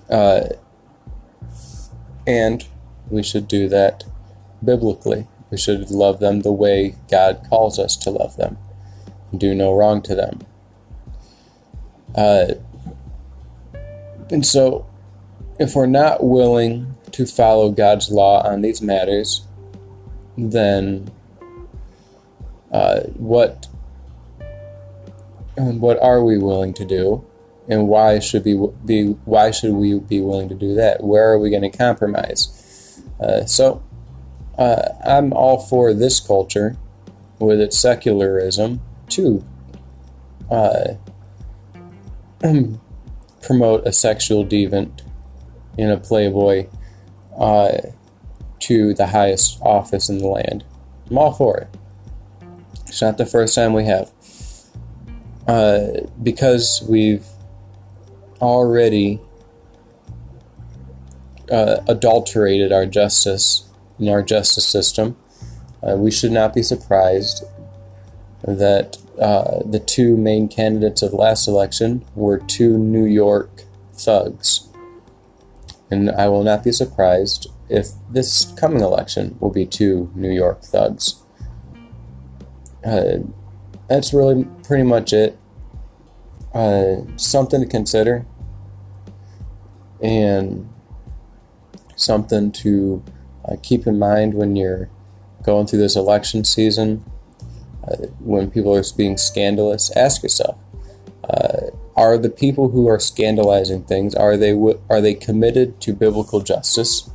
Uh, 0.09 0.49
and 2.25 2.67
we 3.09 3.21
should 3.21 3.47
do 3.47 3.69
that 3.69 4.03
biblically. 4.63 5.27
We 5.51 5.57
should 5.57 5.89
love 5.91 6.19
them 6.19 6.41
the 6.41 6.51
way 6.51 6.95
God 7.09 7.45
calls 7.49 7.79
us 7.79 7.95
to 7.97 8.09
love 8.09 8.37
them 8.37 8.57
and 9.31 9.39
do 9.39 9.53
no 9.53 9.73
wrong 9.73 10.01
to 10.03 10.15
them. 10.15 10.41
Uh, 12.15 12.53
and 14.31 14.45
so, 14.45 14.85
if 15.59 15.75
we're 15.75 15.85
not 15.85 16.23
willing 16.23 16.95
to 17.11 17.25
follow 17.25 17.71
God's 17.71 18.11
law 18.11 18.43
on 18.43 18.61
these 18.61 18.81
matters, 18.81 19.45
then 20.37 21.11
uh, 22.71 23.01
what 23.15 23.67
what 25.55 26.01
are 26.01 26.23
we 26.23 26.37
willing 26.37 26.73
to 26.75 26.85
do, 26.85 27.25
and 27.67 27.87
why 27.87 28.19
should 28.19 28.45
we 28.45 28.57
be 28.85 29.03
why 29.25 29.51
should 29.51 29.73
we 29.73 29.99
be 29.99 30.21
willing 30.21 30.49
to 30.49 30.55
do 30.55 30.75
that? 30.75 31.03
Where 31.03 31.31
are 31.31 31.39
we 31.39 31.49
going 31.49 31.69
to 31.69 31.77
compromise? 31.77 33.01
Uh, 33.19 33.45
so, 33.45 33.83
uh, 34.57 34.89
I'm 35.05 35.33
all 35.33 35.59
for 35.59 35.93
this 35.93 36.19
culture 36.19 36.77
with 37.39 37.59
its 37.59 37.77
secularism 37.77 38.81
too. 39.07 39.43
uh, 40.49 40.95
promote 43.41 43.85
a 43.85 43.91
sexual 43.91 44.45
deviant 44.45 45.01
in 45.77 45.89
a 45.89 45.97
playboy 45.97 46.67
uh, 47.37 47.77
to 48.59 48.93
the 48.93 49.07
highest 49.07 49.59
office 49.61 50.09
in 50.09 50.17
the 50.17 50.27
land. 50.27 50.63
I'm 51.09 51.17
all 51.17 51.33
for 51.33 51.57
it. 51.57 51.67
It's 52.87 53.01
not 53.01 53.17
the 53.17 53.25
first 53.25 53.55
time 53.55 53.73
we 53.73 53.85
have. 53.85 54.11
Uh, 55.47 56.01
because 56.21 56.85
we've 56.87 57.25
already 58.41 59.19
uh, 61.51 61.77
adulterated 61.87 62.71
our 62.71 62.85
justice 62.85 63.67
in 63.99 64.09
our 64.09 64.21
justice 64.21 64.67
system. 64.67 65.17
Uh, 65.81 65.95
we 65.95 66.11
should 66.11 66.31
not 66.31 66.53
be 66.53 66.61
surprised 66.61 67.43
that 68.43 68.97
uh, 69.19 69.61
the 69.65 69.79
two 69.79 70.15
main 70.15 70.47
candidates 70.47 71.01
of 71.01 71.13
last 71.13 71.47
election 71.47 72.05
were 72.15 72.37
two 72.37 72.77
New 72.77 73.05
York 73.05 73.63
thugs. 73.93 74.69
And 75.91 76.09
I 76.11 76.29
will 76.29 76.43
not 76.43 76.63
be 76.63 76.71
surprised 76.71 77.47
if 77.67 77.87
this 78.09 78.45
coming 78.57 78.81
election 78.81 79.37
will 79.39 79.49
be 79.49 79.65
two 79.65 80.11
New 80.15 80.31
York 80.31 80.61
thugs. 80.63 81.21
Uh, 82.85 83.19
that's 83.87 84.13
really 84.13 84.45
pretty 84.63 84.83
much 84.83 85.11
it. 85.11 85.37
Uh, 86.53 87.01
something 87.15 87.61
to 87.61 87.67
consider 87.67 88.25
and 90.01 90.67
something 91.95 92.51
to 92.51 93.03
uh, 93.45 93.55
keep 93.61 93.85
in 93.85 93.99
mind 93.99 94.33
when 94.33 94.55
you're 94.55 94.89
going 95.43 95.67
through 95.67 95.79
this 95.79 95.95
election 95.95 96.43
season, 96.43 97.03
when 98.19 98.51
people 98.51 98.75
are 98.75 98.83
being 98.95 99.17
scandalous, 99.17 99.95
ask 99.95 100.23
yourself: 100.23 100.57
uh, 101.29 101.71
Are 101.95 102.17
the 102.17 102.29
people 102.29 102.69
who 102.69 102.87
are 102.87 102.99
scandalizing 102.99 103.83
things 103.83 104.15
are 104.15 104.37
they 104.37 104.53
are 104.89 105.01
they 105.01 105.13
committed 105.13 105.79
to 105.81 105.93
biblical 105.93 106.41
justice? 106.41 107.09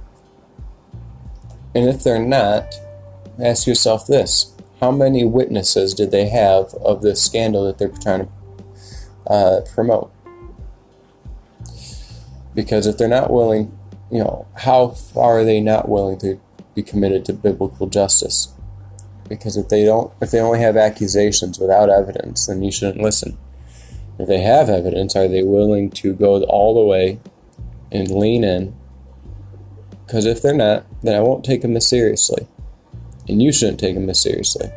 And 1.74 1.88
if 1.88 2.04
they're 2.04 2.24
not, 2.24 2.74
ask 3.42 3.66
yourself 3.66 4.06
this: 4.06 4.52
How 4.80 4.90
many 4.90 5.24
witnesses 5.24 5.94
did 5.94 6.10
they 6.10 6.28
have 6.28 6.74
of 6.74 7.02
this 7.02 7.22
scandal 7.22 7.64
that 7.66 7.78
they're 7.78 7.88
trying 7.88 8.26
to 8.26 9.32
uh, 9.32 9.60
promote? 9.74 10.12
Because 12.54 12.86
if 12.86 12.96
they're 12.98 13.08
not 13.08 13.32
willing 13.32 13.76
you 14.14 14.20
know, 14.20 14.46
how 14.54 14.90
far 14.90 15.40
are 15.40 15.44
they 15.44 15.60
not 15.60 15.88
willing 15.88 16.18
to 16.18 16.40
be 16.72 16.84
committed 16.84 17.24
to 17.24 17.32
biblical 17.32 17.88
justice? 17.88 18.53
Because 19.28 19.56
if 19.56 19.68
they 19.68 19.84
don't, 19.84 20.12
if 20.20 20.30
they 20.30 20.40
only 20.40 20.60
have 20.60 20.76
accusations 20.76 21.58
without 21.58 21.88
evidence, 21.88 22.46
then 22.46 22.62
you 22.62 22.70
shouldn't 22.70 23.02
listen. 23.02 23.38
If 24.18 24.28
they 24.28 24.40
have 24.40 24.68
evidence, 24.68 25.16
are 25.16 25.28
they 25.28 25.42
willing 25.42 25.90
to 25.92 26.12
go 26.12 26.42
all 26.44 26.74
the 26.74 26.84
way 26.84 27.18
and 27.90 28.10
lean 28.10 28.44
in? 28.44 28.74
Because 30.06 30.26
if 30.26 30.42
they're 30.42 30.54
not, 30.54 30.84
then 31.02 31.16
I 31.16 31.20
won't 31.20 31.44
take 31.44 31.62
them 31.62 31.76
as 31.76 31.88
seriously. 31.88 32.46
and 33.28 33.42
you 33.42 33.52
shouldn't 33.52 33.80
take 33.80 33.94
them 33.94 34.08
as 34.10 34.20
seriously. 34.20 34.70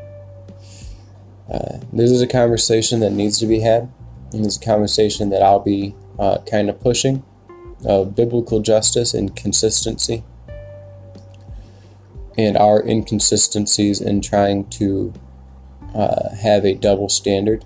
Uh, 1.51 1.79
this 1.93 2.11
is 2.11 2.21
a 2.21 2.27
conversation 2.27 2.99
that 2.99 3.11
needs 3.11 3.39
to 3.39 3.45
be 3.45 3.59
had, 3.59 3.89
and 4.33 4.45
this 4.45 4.55
is 4.55 4.61
a 4.61 4.65
conversation 4.65 5.29
that 5.29 5.41
I'll 5.41 5.59
be 5.59 5.95
uh, 6.19 6.39
kind 6.49 6.69
of 6.69 6.79
pushing 6.79 7.23
of 7.85 8.15
biblical 8.15 8.59
justice 8.59 9.13
and 9.13 9.35
consistency, 9.35 10.23
and 12.37 12.55
our 12.57 12.85
inconsistencies 12.85 13.99
in 13.99 14.21
trying 14.21 14.69
to 14.69 15.13
uh, 15.95 16.35
have 16.35 16.65
a 16.65 16.75
double 16.75 17.09
standard 17.09 17.65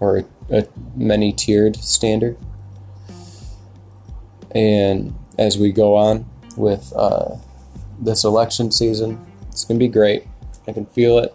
or 0.00 0.18
a, 0.18 0.24
a 0.50 0.68
many 0.94 1.32
tiered 1.32 1.76
standard. 1.76 2.36
And 4.54 5.14
as 5.38 5.58
we 5.58 5.72
go 5.72 5.96
on 5.96 6.26
with 6.56 6.92
uh, 6.94 7.36
this 7.98 8.24
election 8.24 8.70
season, 8.70 9.24
it's 9.48 9.64
going 9.64 9.78
to 9.78 9.84
be 9.84 9.88
great. 9.88 10.26
I 10.68 10.72
can 10.72 10.86
feel 10.86 11.18
it. 11.18 11.34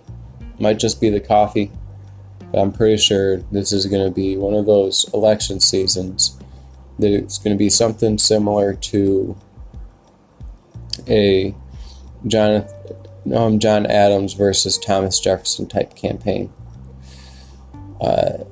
Might 0.60 0.78
just 0.78 1.02
be 1.02 1.10
the 1.10 1.20
coffee, 1.20 1.72
but 2.52 2.60
I'm 2.60 2.72
pretty 2.72 2.98
sure 2.98 3.38
this 3.38 3.72
is 3.72 3.86
going 3.86 4.06
to 4.06 4.12
be 4.12 4.38
one 4.38 4.54
of 4.54 4.66
those 4.66 5.10
election 5.14 5.60
seasons 5.60 6.38
that 7.00 7.12
it's 7.12 7.38
going 7.38 7.56
to 7.56 7.58
be 7.58 7.70
something 7.70 8.18
similar 8.18 8.74
to 8.74 9.38
a 11.08 11.56
John, 12.28 12.66
um, 13.34 13.60
John 13.60 13.86
Adams 13.86 14.34
versus 14.34 14.78
Thomas 14.78 15.20
Jefferson 15.20 15.68
type 15.68 15.96
campaign. 15.96 16.52
Uh, 18.02 18.44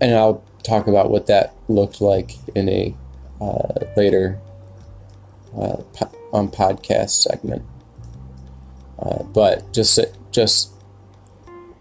and 0.00 0.14
I'll 0.14 0.42
talk 0.62 0.86
about 0.86 1.10
what 1.10 1.26
that 1.26 1.54
looked 1.68 2.00
like 2.00 2.32
in 2.54 2.68
a 2.68 2.94
uh, 3.40 3.86
later 3.96 4.40
uh, 5.56 5.76
po- 5.94 6.12
on 6.32 6.48
podcast 6.48 7.10
segment. 7.10 7.62
Uh, 8.98 9.22
but 9.24 9.72
just 9.72 9.98
just 10.30 10.72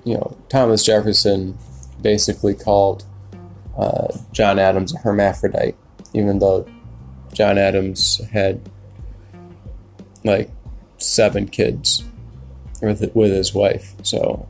you 0.03 0.15
know, 0.15 0.35
Thomas 0.49 0.83
Jefferson 0.83 1.57
basically 2.01 2.55
called 2.55 3.05
uh, 3.77 4.07
John 4.31 4.59
Adams 4.59 4.93
a 4.93 4.97
hermaphrodite, 4.97 5.75
even 6.13 6.39
though 6.39 6.67
John 7.33 7.57
Adams 7.57 8.21
had 8.31 8.69
like 10.23 10.49
seven 11.01 11.47
kids 11.47 12.03
with 12.81 13.13
with 13.15 13.31
his 13.31 13.53
wife. 13.53 13.93
So 14.03 14.47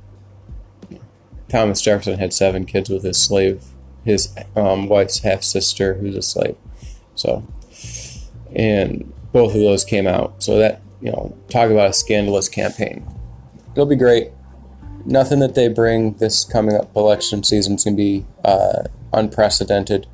Thomas 1.49 1.81
Jefferson 1.81 2.19
had 2.19 2.33
seven 2.33 2.65
kids 2.65 2.89
with 2.89 3.03
his 3.03 3.17
slave, 3.17 3.63
his 4.05 4.33
um, 4.55 4.87
wife's 4.87 5.19
half 5.19 5.43
sister, 5.43 5.95
who's 5.95 6.15
a 6.15 6.21
slave. 6.21 6.55
So, 7.13 7.45
and 8.55 9.11
both 9.33 9.53
of 9.53 9.61
those 9.61 9.83
came 9.83 10.07
out. 10.07 10.41
So 10.41 10.57
that 10.59 10.81
you 11.01 11.11
know, 11.11 11.35
talk 11.49 11.69
about 11.69 11.89
a 11.89 11.93
scandalous 11.93 12.47
campaign. 12.47 13.05
It'll 13.73 13.85
be 13.85 13.95
great. 13.95 14.29
Nothing 15.05 15.39
that 15.39 15.55
they 15.55 15.67
bring 15.67 16.13
this 16.15 16.45
coming 16.45 16.75
up 16.75 16.95
election 16.95 17.43
season 17.43 17.75
is 17.75 17.83
going 17.83 17.97
to 17.97 18.01
be 18.01 18.25
uh, 18.45 18.83
unprecedented. 19.11 20.07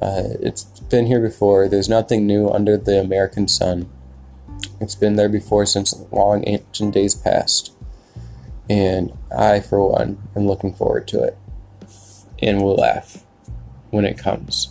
Uh, 0.00 0.34
it's 0.40 0.64
been 0.88 1.06
here 1.06 1.20
before. 1.20 1.68
There's 1.68 1.88
nothing 1.88 2.26
new 2.26 2.48
under 2.48 2.76
the 2.78 2.98
American 2.98 3.46
sun. 3.46 3.90
It's 4.80 4.94
been 4.94 5.16
there 5.16 5.28
before 5.28 5.66
since 5.66 5.94
long 6.10 6.42
ancient 6.46 6.94
days 6.94 7.14
past. 7.14 7.74
And 8.70 9.12
I, 9.30 9.60
for 9.60 9.86
one, 9.86 10.16
am 10.34 10.46
looking 10.46 10.72
forward 10.72 11.06
to 11.08 11.22
it. 11.22 11.36
And 12.40 12.62
will 12.62 12.76
laugh 12.76 13.26
when 13.90 14.06
it 14.06 14.16
comes. 14.16 14.70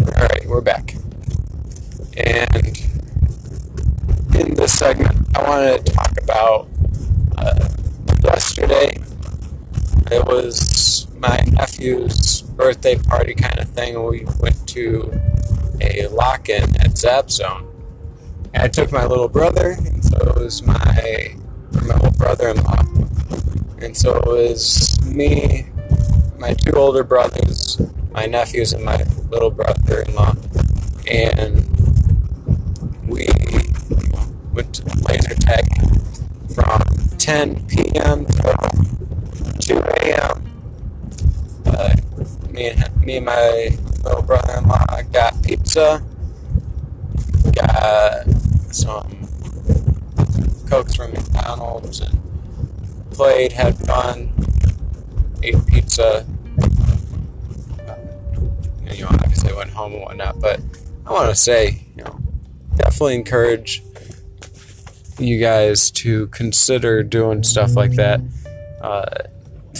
Alright, 0.00 0.46
we're 0.46 0.60
back. 0.60 0.94
And 2.16 2.78
in 4.36 4.54
this 4.54 4.78
segment, 4.78 5.16
I 5.36 5.42
wanted 5.42 5.84
to 5.86 5.92
talk 5.92 6.12
about 6.22 6.68
uh, 7.36 7.68
yesterday. 8.22 8.96
It 10.14 10.26
was 10.26 11.08
my 11.18 11.40
nephew's 11.50 12.42
birthday 12.42 12.96
party 12.96 13.34
kind 13.34 13.58
of 13.58 13.68
thing. 13.70 14.00
We 14.00 14.24
went 14.38 14.68
to 14.68 15.12
a 15.80 16.06
lock 16.06 16.48
in 16.48 16.62
at 16.80 16.96
Zap 16.96 17.32
Zone. 17.32 17.66
I 18.54 18.68
took 18.68 18.92
my 18.92 19.06
little 19.06 19.28
brother, 19.28 19.72
and 19.72 20.04
so 20.04 20.16
it 20.18 20.36
was 20.36 20.62
my, 20.62 21.34
my 21.82 21.98
brother 22.10 22.50
in 22.50 22.58
law. 22.58 22.80
And 23.78 23.96
so 23.96 24.16
it 24.18 24.24
was 24.24 25.04
me, 25.04 25.66
my 26.38 26.54
two 26.54 26.74
older 26.76 27.02
brothers, 27.02 27.80
my 28.12 28.26
nephews, 28.26 28.72
and 28.72 28.84
my 28.84 29.02
little 29.30 29.50
brother 29.50 30.02
in 30.02 30.14
law. 30.14 30.36
And 31.10 31.66
we 33.08 33.26
went 34.52 34.74
to 34.74 34.84
laser 35.08 35.34
tag 35.34 35.66
from 36.54 36.82
10 37.18 37.66
p.m. 37.66 38.26
to 38.26 38.63
2 40.04 40.10
a.m. 40.10 40.44
Uh, 41.66 41.94
me 42.50 42.68
and 42.68 43.04
me 43.04 43.16
and 43.16 43.26
my 43.26 43.70
little 44.04 44.22
brother-in-law 44.22 45.02
got 45.12 45.42
pizza, 45.42 46.02
got 47.52 48.24
some 48.70 49.10
cokes 50.68 50.94
from 50.94 51.12
McDonald's, 51.12 52.00
and 52.00 52.20
played, 53.10 53.52
had 53.52 53.78
fun, 53.78 54.32
ate 55.42 55.66
pizza. 55.66 56.26
And, 58.86 58.96
you 58.96 59.04
know, 59.04 59.10
obviously 59.10 59.52
I 59.52 59.56
went 59.56 59.70
home 59.70 59.94
and 59.94 60.02
whatnot, 60.02 60.40
but 60.40 60.60
I 61.06 61.12
want 61.12 61.30
to 61.30 61.36
say, 61.36 61.86
you 61.96 62.04
know, 62.04 62.20
definitely 62.76 63.14
encourage 63.14 63.82
you 65.18 65.40
guys 65.40 65.90
to 65.92 66.26
consider 66.28 67.02
doing 67.02 67.42
stuff 67.42 67.74
like 67.76 67.92
that. 67.92 68.20
Uh, 68.82 69.06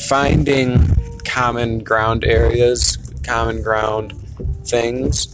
finding 0.08 0.94
common 1.24 1.78
ground 1.80 2.24
areas, 2.24 2.98
common 3.22 3.62
ground 3.62 4.12
things, 4.64 5.28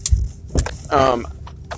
um, 0.90 1.26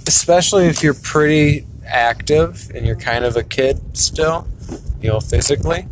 especially 0.07 0.66
if 0.66 0.83
you're 0.83 0.94
pretty 0.94 1.66
active 1.87 2.70
and 2.74 2.87
you're 2.87 2.96
kind 2.96 3.24
of 3.24 3.37
a 3.37 3.42
kid 3.42 3.96
still, 3.96 4.46
you 5.00 5.09
know, 5.09 5.20
physically. 5.20 5.87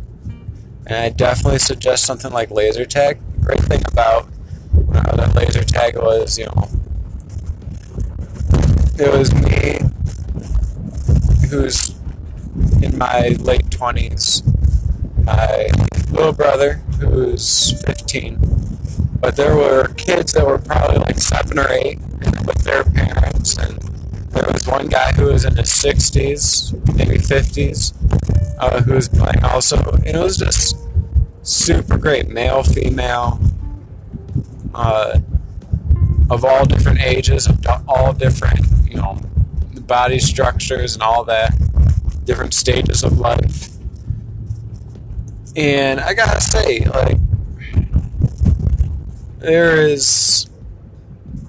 And 0.85 0.97
I 0.97 1.09
definitely 1.09 1.59
suggest 1.59 2.05
something 2.05 2.31
like 2.31 2.51
laser 2.51 2.85
tag. 2.85 3.19
Great 3.41 3.61
thing 3.61 3.81
about 3.91 4.25
when 4.73 4.97
I 4.97 5.11
was 5.11 5.19
at 5.19 5.35
laser 5.35 5.63
tag 5.63 5.95
was, 5.95 6.37
you 6.37 6.45
know, 6.45 6.69
it 8.99 9.11
was 9.11 9.33
me 9.33 9.79
who's 11.49 11.95
in 12.81 12.97
my 12.97 13.35
late 13.39 13.65
20s, 13.69 14.43
my 15.25 15.69
little 16.11 16.33
brother 16.33 16.81
who's 17.09 17.81
15, 17.83 18.37
but 19.19 19.35
there 19.35 19.55
were 19.55 19.89
kids 19.95 20.33
that 20.33 20.45
were 20.45 20.57
probably 20.57 20.97
like 20.99 21.17
seven 21.17 21.59
or 21.59 21.69
eight 21.69 21.99
with 22.45 22.63
their 22.63 22.83
parents, 22.83 23.57
and 23.57 23.77
there 24.31 24.47
was 24.51 24.67
one 24.67 24.87
guy 24.87 25.11
who 25.13 25.25
was 25.25 25.45
in 25.45 25.55
his 25.55 25.69
60s, 25.69 26.73
maybe 26.95 27.17
50s, 27.17 27.93
uh, 28.59 28.81
who 28.81 28.93
was 28.93 29.07
playing 29.09 29.43
also, 29.43 29.77
and 29.77 30.07
it 30.07 30.19
was 30.19 30.37
just 30.37 30.77
super 31.43 31.97
great, 31.97 32.29
male, 32.29 32.63
female, 32.63 33.39
uh, 34.73 35.19
of 36.29 36.45
all 36.45 36.65
different 36.65 37.01
ages, 37.01 37.47
of 37.47 37.59
all 37.87 38.13
different, 38.13 38.65
you 38.87 38.95
know, 38.95 39.19
body 39.81 40.19
structures 40.19 40.93
and 40.93 41.03
all 41.03 41.23
that, 41.25 41.51
different 42.25 42.53
stages 42.53 43.03
of 43.03 43.19
life. 43.19 43.70
And 45.55 45.99
I 45.99 46.13
gotta 46.13 46.39
say, 46.39 46.79
like, 46.85 47.17
there 49.39 49.81
is 49.81 50.49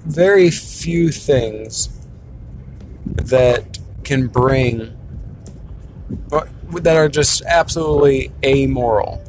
very 0.05 0.51
few 0.51 1.09
things 1.11 1.89
that 3.05 3.79
can 4.03 4.27
bring 4.27 4.97
that 6.29 6.97
are 6.97 7.07
just 7.07 7.43
absolutely 7.43 8.31
amoral. 8.43 9.21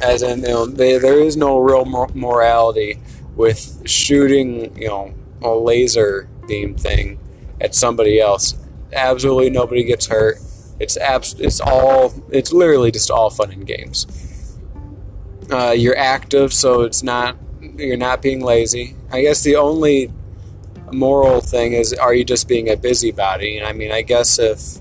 As 0.00 0.22
in, 0.22 0.40
you 0.40 0.48
know, 0.48 0.66
they, 0.66 0.98
there 0.98 1.20
is 1.20 1.36
no 1.36 1.58
real 1.58 1.84
morality 1.84 3.00
with 3.34 3.88
shooting, 3.88 4.76
you 4.76 4.88
know, 4.88 5.14
a 5.42 5.50
laser 5.50 6.28
beam 6.46 6.74
thing 6.74 7.18
at 7.60 7.74
somebody 7.74 8.20
else. 8.20 8.54
Absolutely 8.92 9.50
nobody 9.50 9.82
gets 9.82 10.06
hurt. 10.06 10.38
It's 10.80 10.96
abs- 10.96 11.38
It's 11.38 11.60
all. 11.60 12.14
It's 12.30 12.52
literally 12.52 12.90
just 12.90 13.10
all 13.10 13.30
fun 13.30 13.50
and 13.50 13.66
games. 13.66 14.06
Uh, 15.50 15.74
you're 15.76 15.96
active, 15.96 16.52
so 16.52 16.82
it's 16.82 17.02
not. 17.02 17.36
You're 17.76 17.96
not 17.96 18.22
being 18.22 18.40
lazy. 18.40 18.96
I 19.10 19.22
guess 19.22 19.42
the 19.42 19.56
only 19.56 20.12
moral 20.92 21.40
thing 21.40 21.72
is, 21.72 21.92
are 21.92 22.14
you 22.14 22.24
just 22.24 22.48
being 22.48 22.68
a 22.68 22.76
busybody? 22.76 23.58
And 23.58 23.66
I 23.66 23.72
mean, 23.72 23.92
I 23.92 24.02
guess 24.02 24.38
if 24.38 24.78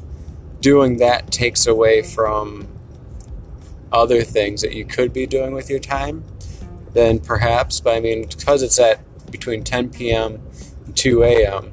doing 0.61 0.97
that 0.97 1.31
takes 1.31 1.67
away 1.67 2.01
from 2.01 2.67
other 3.91 4.21
things 4.21 4.61
that 4.61 4.73
you 4.73 4.85
could 4.85 5.13
be 5.13 5.25
doing 5.25 5.53
with 5.53 5.69
your 5.69 5.79
time, 5.79 6.23
then 6.93 7.19
perhaps, 7.19 7.79
but 7.79 7.95
I 7.95 7.99
mean, 7.99 8.27
because 8.27 8.61
it's 8.61 8.79
at 8.79 8.99
between 9.31 9.63
10 9.63 9.89
p.m. 9.91 10.41
and 10.85 10.95
2 10.95 11.23
a.m., 11.23 11.71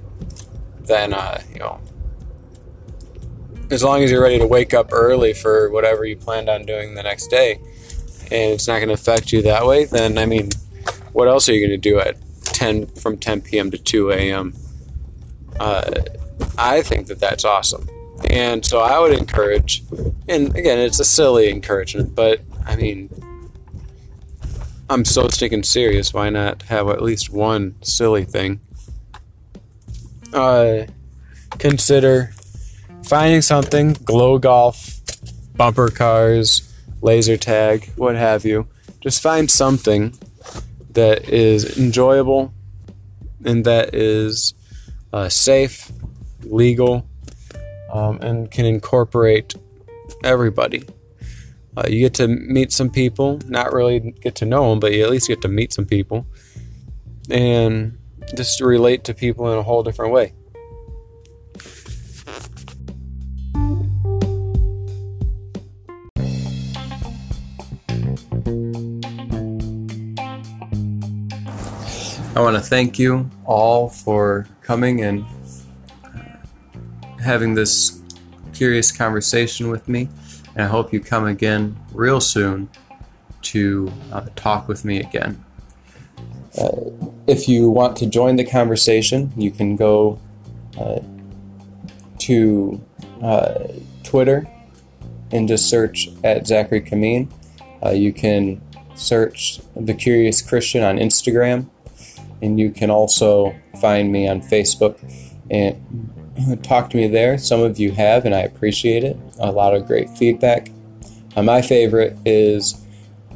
then, 0.81 1.15
uh, 1.15 1.41
you 1.53 1.59
know, 1.59 1.81
as 3.71 3.83
long 3.83 4.03
as 4.03 4.11
you're 4.11 4.23
ready 4.23 4.39
to 4.39 4.47
wake 4.47 4.75
up 4.75 4.91
early 4.93 5.33
for 5.33 5.71
whatever 5.71 6.05
you 6.05 6.17
planned 6.17 6.49
on 6.49 6.65
doing 6.65 6.95
the 6.95 7.03
next 7.03 7.29
day, 7.29 7.61
and 8.31 8.53
it's 8.53 8.69
not 8.69 8.77
going 8.77 8.89
to 8.89 8.95
affect 8.95 9.33
you 9.33 9.43
that 9.43 9.67
way, 9.67 9.85
then, 9.85 10.19
I 10.19 10.27
mean, 10.27 10.51
what 11.13 11.29
else 11.29 11.49
are 11.49 11.53
you 11.53 11.67
going 11.67 11.81
to 11.81 11.91
do 11.91 11.99
at 11.99 12.17
10 12.45 12.87
from 12.87 13.17
10 13.17 13.43
p.m. 13.43 13.71
to 13.71 13.79
2 13.79 14.13
a.m.? 14.13 14.55
Uh, 15.59 16.03
I 16.59 16.83
think 16.83 17.07
that 17.07 17.21
that's 17.21 17.45
awesome. 17.45 17.89
And 18.31 18.65
so 18.65 18.81
I 18.81 18.99
would 18.99 19.13
encourage, 19.13 19.83
and 20.29 20.55
again, 20.57 20.79
it's 20.79 21.01
a 21.01 21.05
silly 21.05 21.51
encouragement, 21.51 22.15
but 22.15 22.41
I 22.67 22.77
mean, 22.77 23.11
I'm 24.89 25.05
so 25.05 25.29
sticking 25.29 25.63
serious. 25.63 26.13
Why 26.13 26.31
not 26.31 26.63
have 26.65 26.89
at 26.89 27.03
least 27.03 27.31
one 27.31 27.77
silly 27.83 28.25
thing? 28.25 28.61
Uh, 30.33 30.87
consider 31.59 32.34
finding 33.05 33.43
something 33.43 33.93
glow 34.05 34.39
golf, 34.39 35.01
bumper 35.57 35.89
cars, 35.89 36.73
laser 37.03 37.37
tag, 37.37 37.91
what 37.97 38.17
have 38.17 38.45
you. 38.45 38.67
Just 39.01 39.23
find 39.23 39.51
something 39.51 40.15
that 40.91 41.29
is 41.29 41.79
enjoyable 41.79 42.53
and 43.45 43.65
that 43.67 43.95
is 43.95 44.55
uh, 45.13 45.29
safe, 45.29 45.93
legal, 46.43 47.07
um, 47.93 48.19
and 48.23 48.51
can 48.51 48.65
incorporate 48.65 49.55
everybody. 50.25 50.83
Uh, 51.77 51.85
you 51.89 52.01
get 52.01 52.15
to 52.15 52.29
meet 52.29 52.73
some 52.73 52.89
people, 52.89 53.41
not 53.47 53.73
really 53.73 54.01
get 54.23 54.35
to 54.37 54.47
know 54.47 54.71
them, 54.71 54.81
but 54.81 54.93
you 54.93 55.05
at 55.05 55.11
least 55.11 55.29
get 55.29 55.43
to 55.43 55.49
meet 55.49 55.73
some 55.73 55.85
people 55.85 56.27
and 57.31 57.99
just 58.35 58.61
relate 58.61 59.05
to 59.05 59.13
people 59.13 59.53
in 59.53 59.59
a 59.59 59.63
whole 59.63 59.83
different 59.83 60.13
way. 60.13 60.33
I 72.37 72.41
want 72.41 72.57
to 72.57 72.63
thank 72.63 72.99
you 72.99 73.31
all 73.45 73.89
for 73.89 74.49
coming 74.61 75.03
and 75.03 75.25
having 77.23 77.55
this 77.55 78.01
curious 78.53 78.91
conversation 78.91 79.71
with 79.71 79.89
me. 79.89 80.09
And 80.57 80.65
I 80.65 80.67
hope 80.67 80.93
you 80.93 80.99
come 80.99 81.27
again 81.27 81.77
real 81.93 82.21
soon 82.21 82.69
to 83.43 83.93
uh, 84.11 84.27
talk 84.35 84.67
with 84.67 84.85
me 84.85 84.99
again. 84.99 85.45
Uh, 86.59 86.71
if 87.29 87.49
you 87.49 87.71
want 87.71 87.97
to 87.99 88.07
join 88.07 88.35
the 88.35 88.45
conversation, 88.45 89.33
you 89.37 89.53
can 89.53 89.77
go 89.77 90.19
uh, 90.77 90.99
to 92.19 92.85
uh, 93.23 93.69
Twitter 94.03 94.45
and 95.31 95.47
just 95.47 95.71
search 95.71 96.09
at 96.25 96.49
Zachary 96.49 96.81
Kameen. 96.81 97.31
Uh, 97.81 97.91
you 97.91 98.13
can 98.13 98.61
search 98.97 99.61
The 99.77 99.95
Curious 99.95 100.43
Christian 100.43 100.83
on 100.83 100.97
Instagram 100.97 101.69
and 102.45 102.61
you 102.61 102.71
can 102.71 102.91
also 102.91 103.55
find 103.81 104.13
me 104.13 104.29
on 104.29 104.41
Facebook 104.43 104.99
and 105.51 106.63
talk 106.63 106.91
to 106.91 106.97
me 106.97 107.09
there. 107.09 107.39
Some 107.39 107.61
of 107.61 107.79
you 107.79 107.93
have, 107.93 108.27
and 108.27 108.35
I 108.35 108.41
appreciate 108.41 109.03
it. 109.03 109.17
A 109.39 109.51
lot 109.51 109.75
of 109.75 109.87
great 109.87 110.11
feedback. 110.11 110.69
Uh, 111.37 111.43
my 111.43 111.63
favorite 111.63 112.17
is 112.25 112.85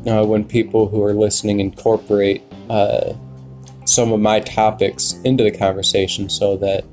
uh, 0.06 0.24
when 0.24 0.44
people 0.44 0.88
who 0.88 1.02
are 1.02 1.14
listening 1.14 1.60
incorporate 1.60 2.42
uh, 2.68 3.14
some 3.86 4.12
of 4.12 4.20
my 4.20 4.40
topics 4.40 5.14
into 5.24 5.42
the 5.42 5.50
conversation 5.50 6.28
so 6.28 6.56
that 6.58 6.84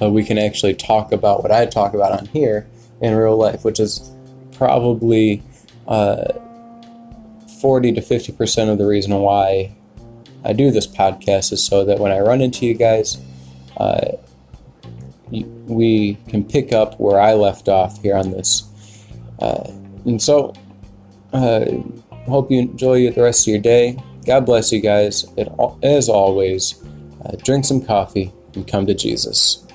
uh, 0.00 0.10
we 0.10 0.24
can 0.24 0.36
actually 0.36 0.74
talk 0.74 1.12
about 1.12 1.42
what 1.42 1.52
I 1.52 1.64
talk 1.66 1.94
about 1.94 2.18
on 2.18 2.26
here 2.26 2.68
in 3.00 3.14
real 3.14 3.36
life, 3.36 3.64
which 3.64 3.78
is 3.78 4.10
probably 4.56 5.42
uh, 5.86 6.32
40 7.60 7.92
to 7.92 8.00
50% 8.00 8.68
of 8.68 8.78
the 8.78 8.86
reason 8.86 9.14
why 9.14 9.76
I 10.44 10.52
do 10.52 10.70
this 10.70 10.86
podcast 10.86 11.52
is 11.52 11.64
so 11.64 11.84
that 11.84 11.98
when 11.98 12.12
I 12.12 12.20
run 12.20 12.40
into 12.40 12.66
you 12.66 12.74
guys, 12.74 13.18
uh, 13.76 14.12
we 15.30 16.18
can 16.28 16.44
pick 16.44 16.72
up 16.72 16.98
where 17.00 17.20
I 17.20 17.34
left 17.34 17.68
off 17.68 18.02
here 18.02 18.16
on 18.16 18.30
this. 18.30 18.64
Uh, 19.38 19.70
and 20.04 20.20
so, 20.20 20.52
uh, 21.32 21.64
hope 22.26 22.50
you 22.50 22.60
enjoy 22.60 23.10
the 23.10 23.22
rest 23.22 23.46
of 23.46 23.52
your 23.52 23.60
day. 23.60 23.98
God 24.26 24.46
bless 24.46 24.72
you 24.72 24.80
guys. 24.80 25.24
It, 25.36 25.48
as 25.82 26.08
always, 26.08 26.82
uh, 27.24 27.36
drink 27.42 27.64
some 27.64 27.80
coffee 27.80 28.32
and 28.54 28.66
come 28.66 28.86
to 28.86 28.94
Jesus. 28.94 29.66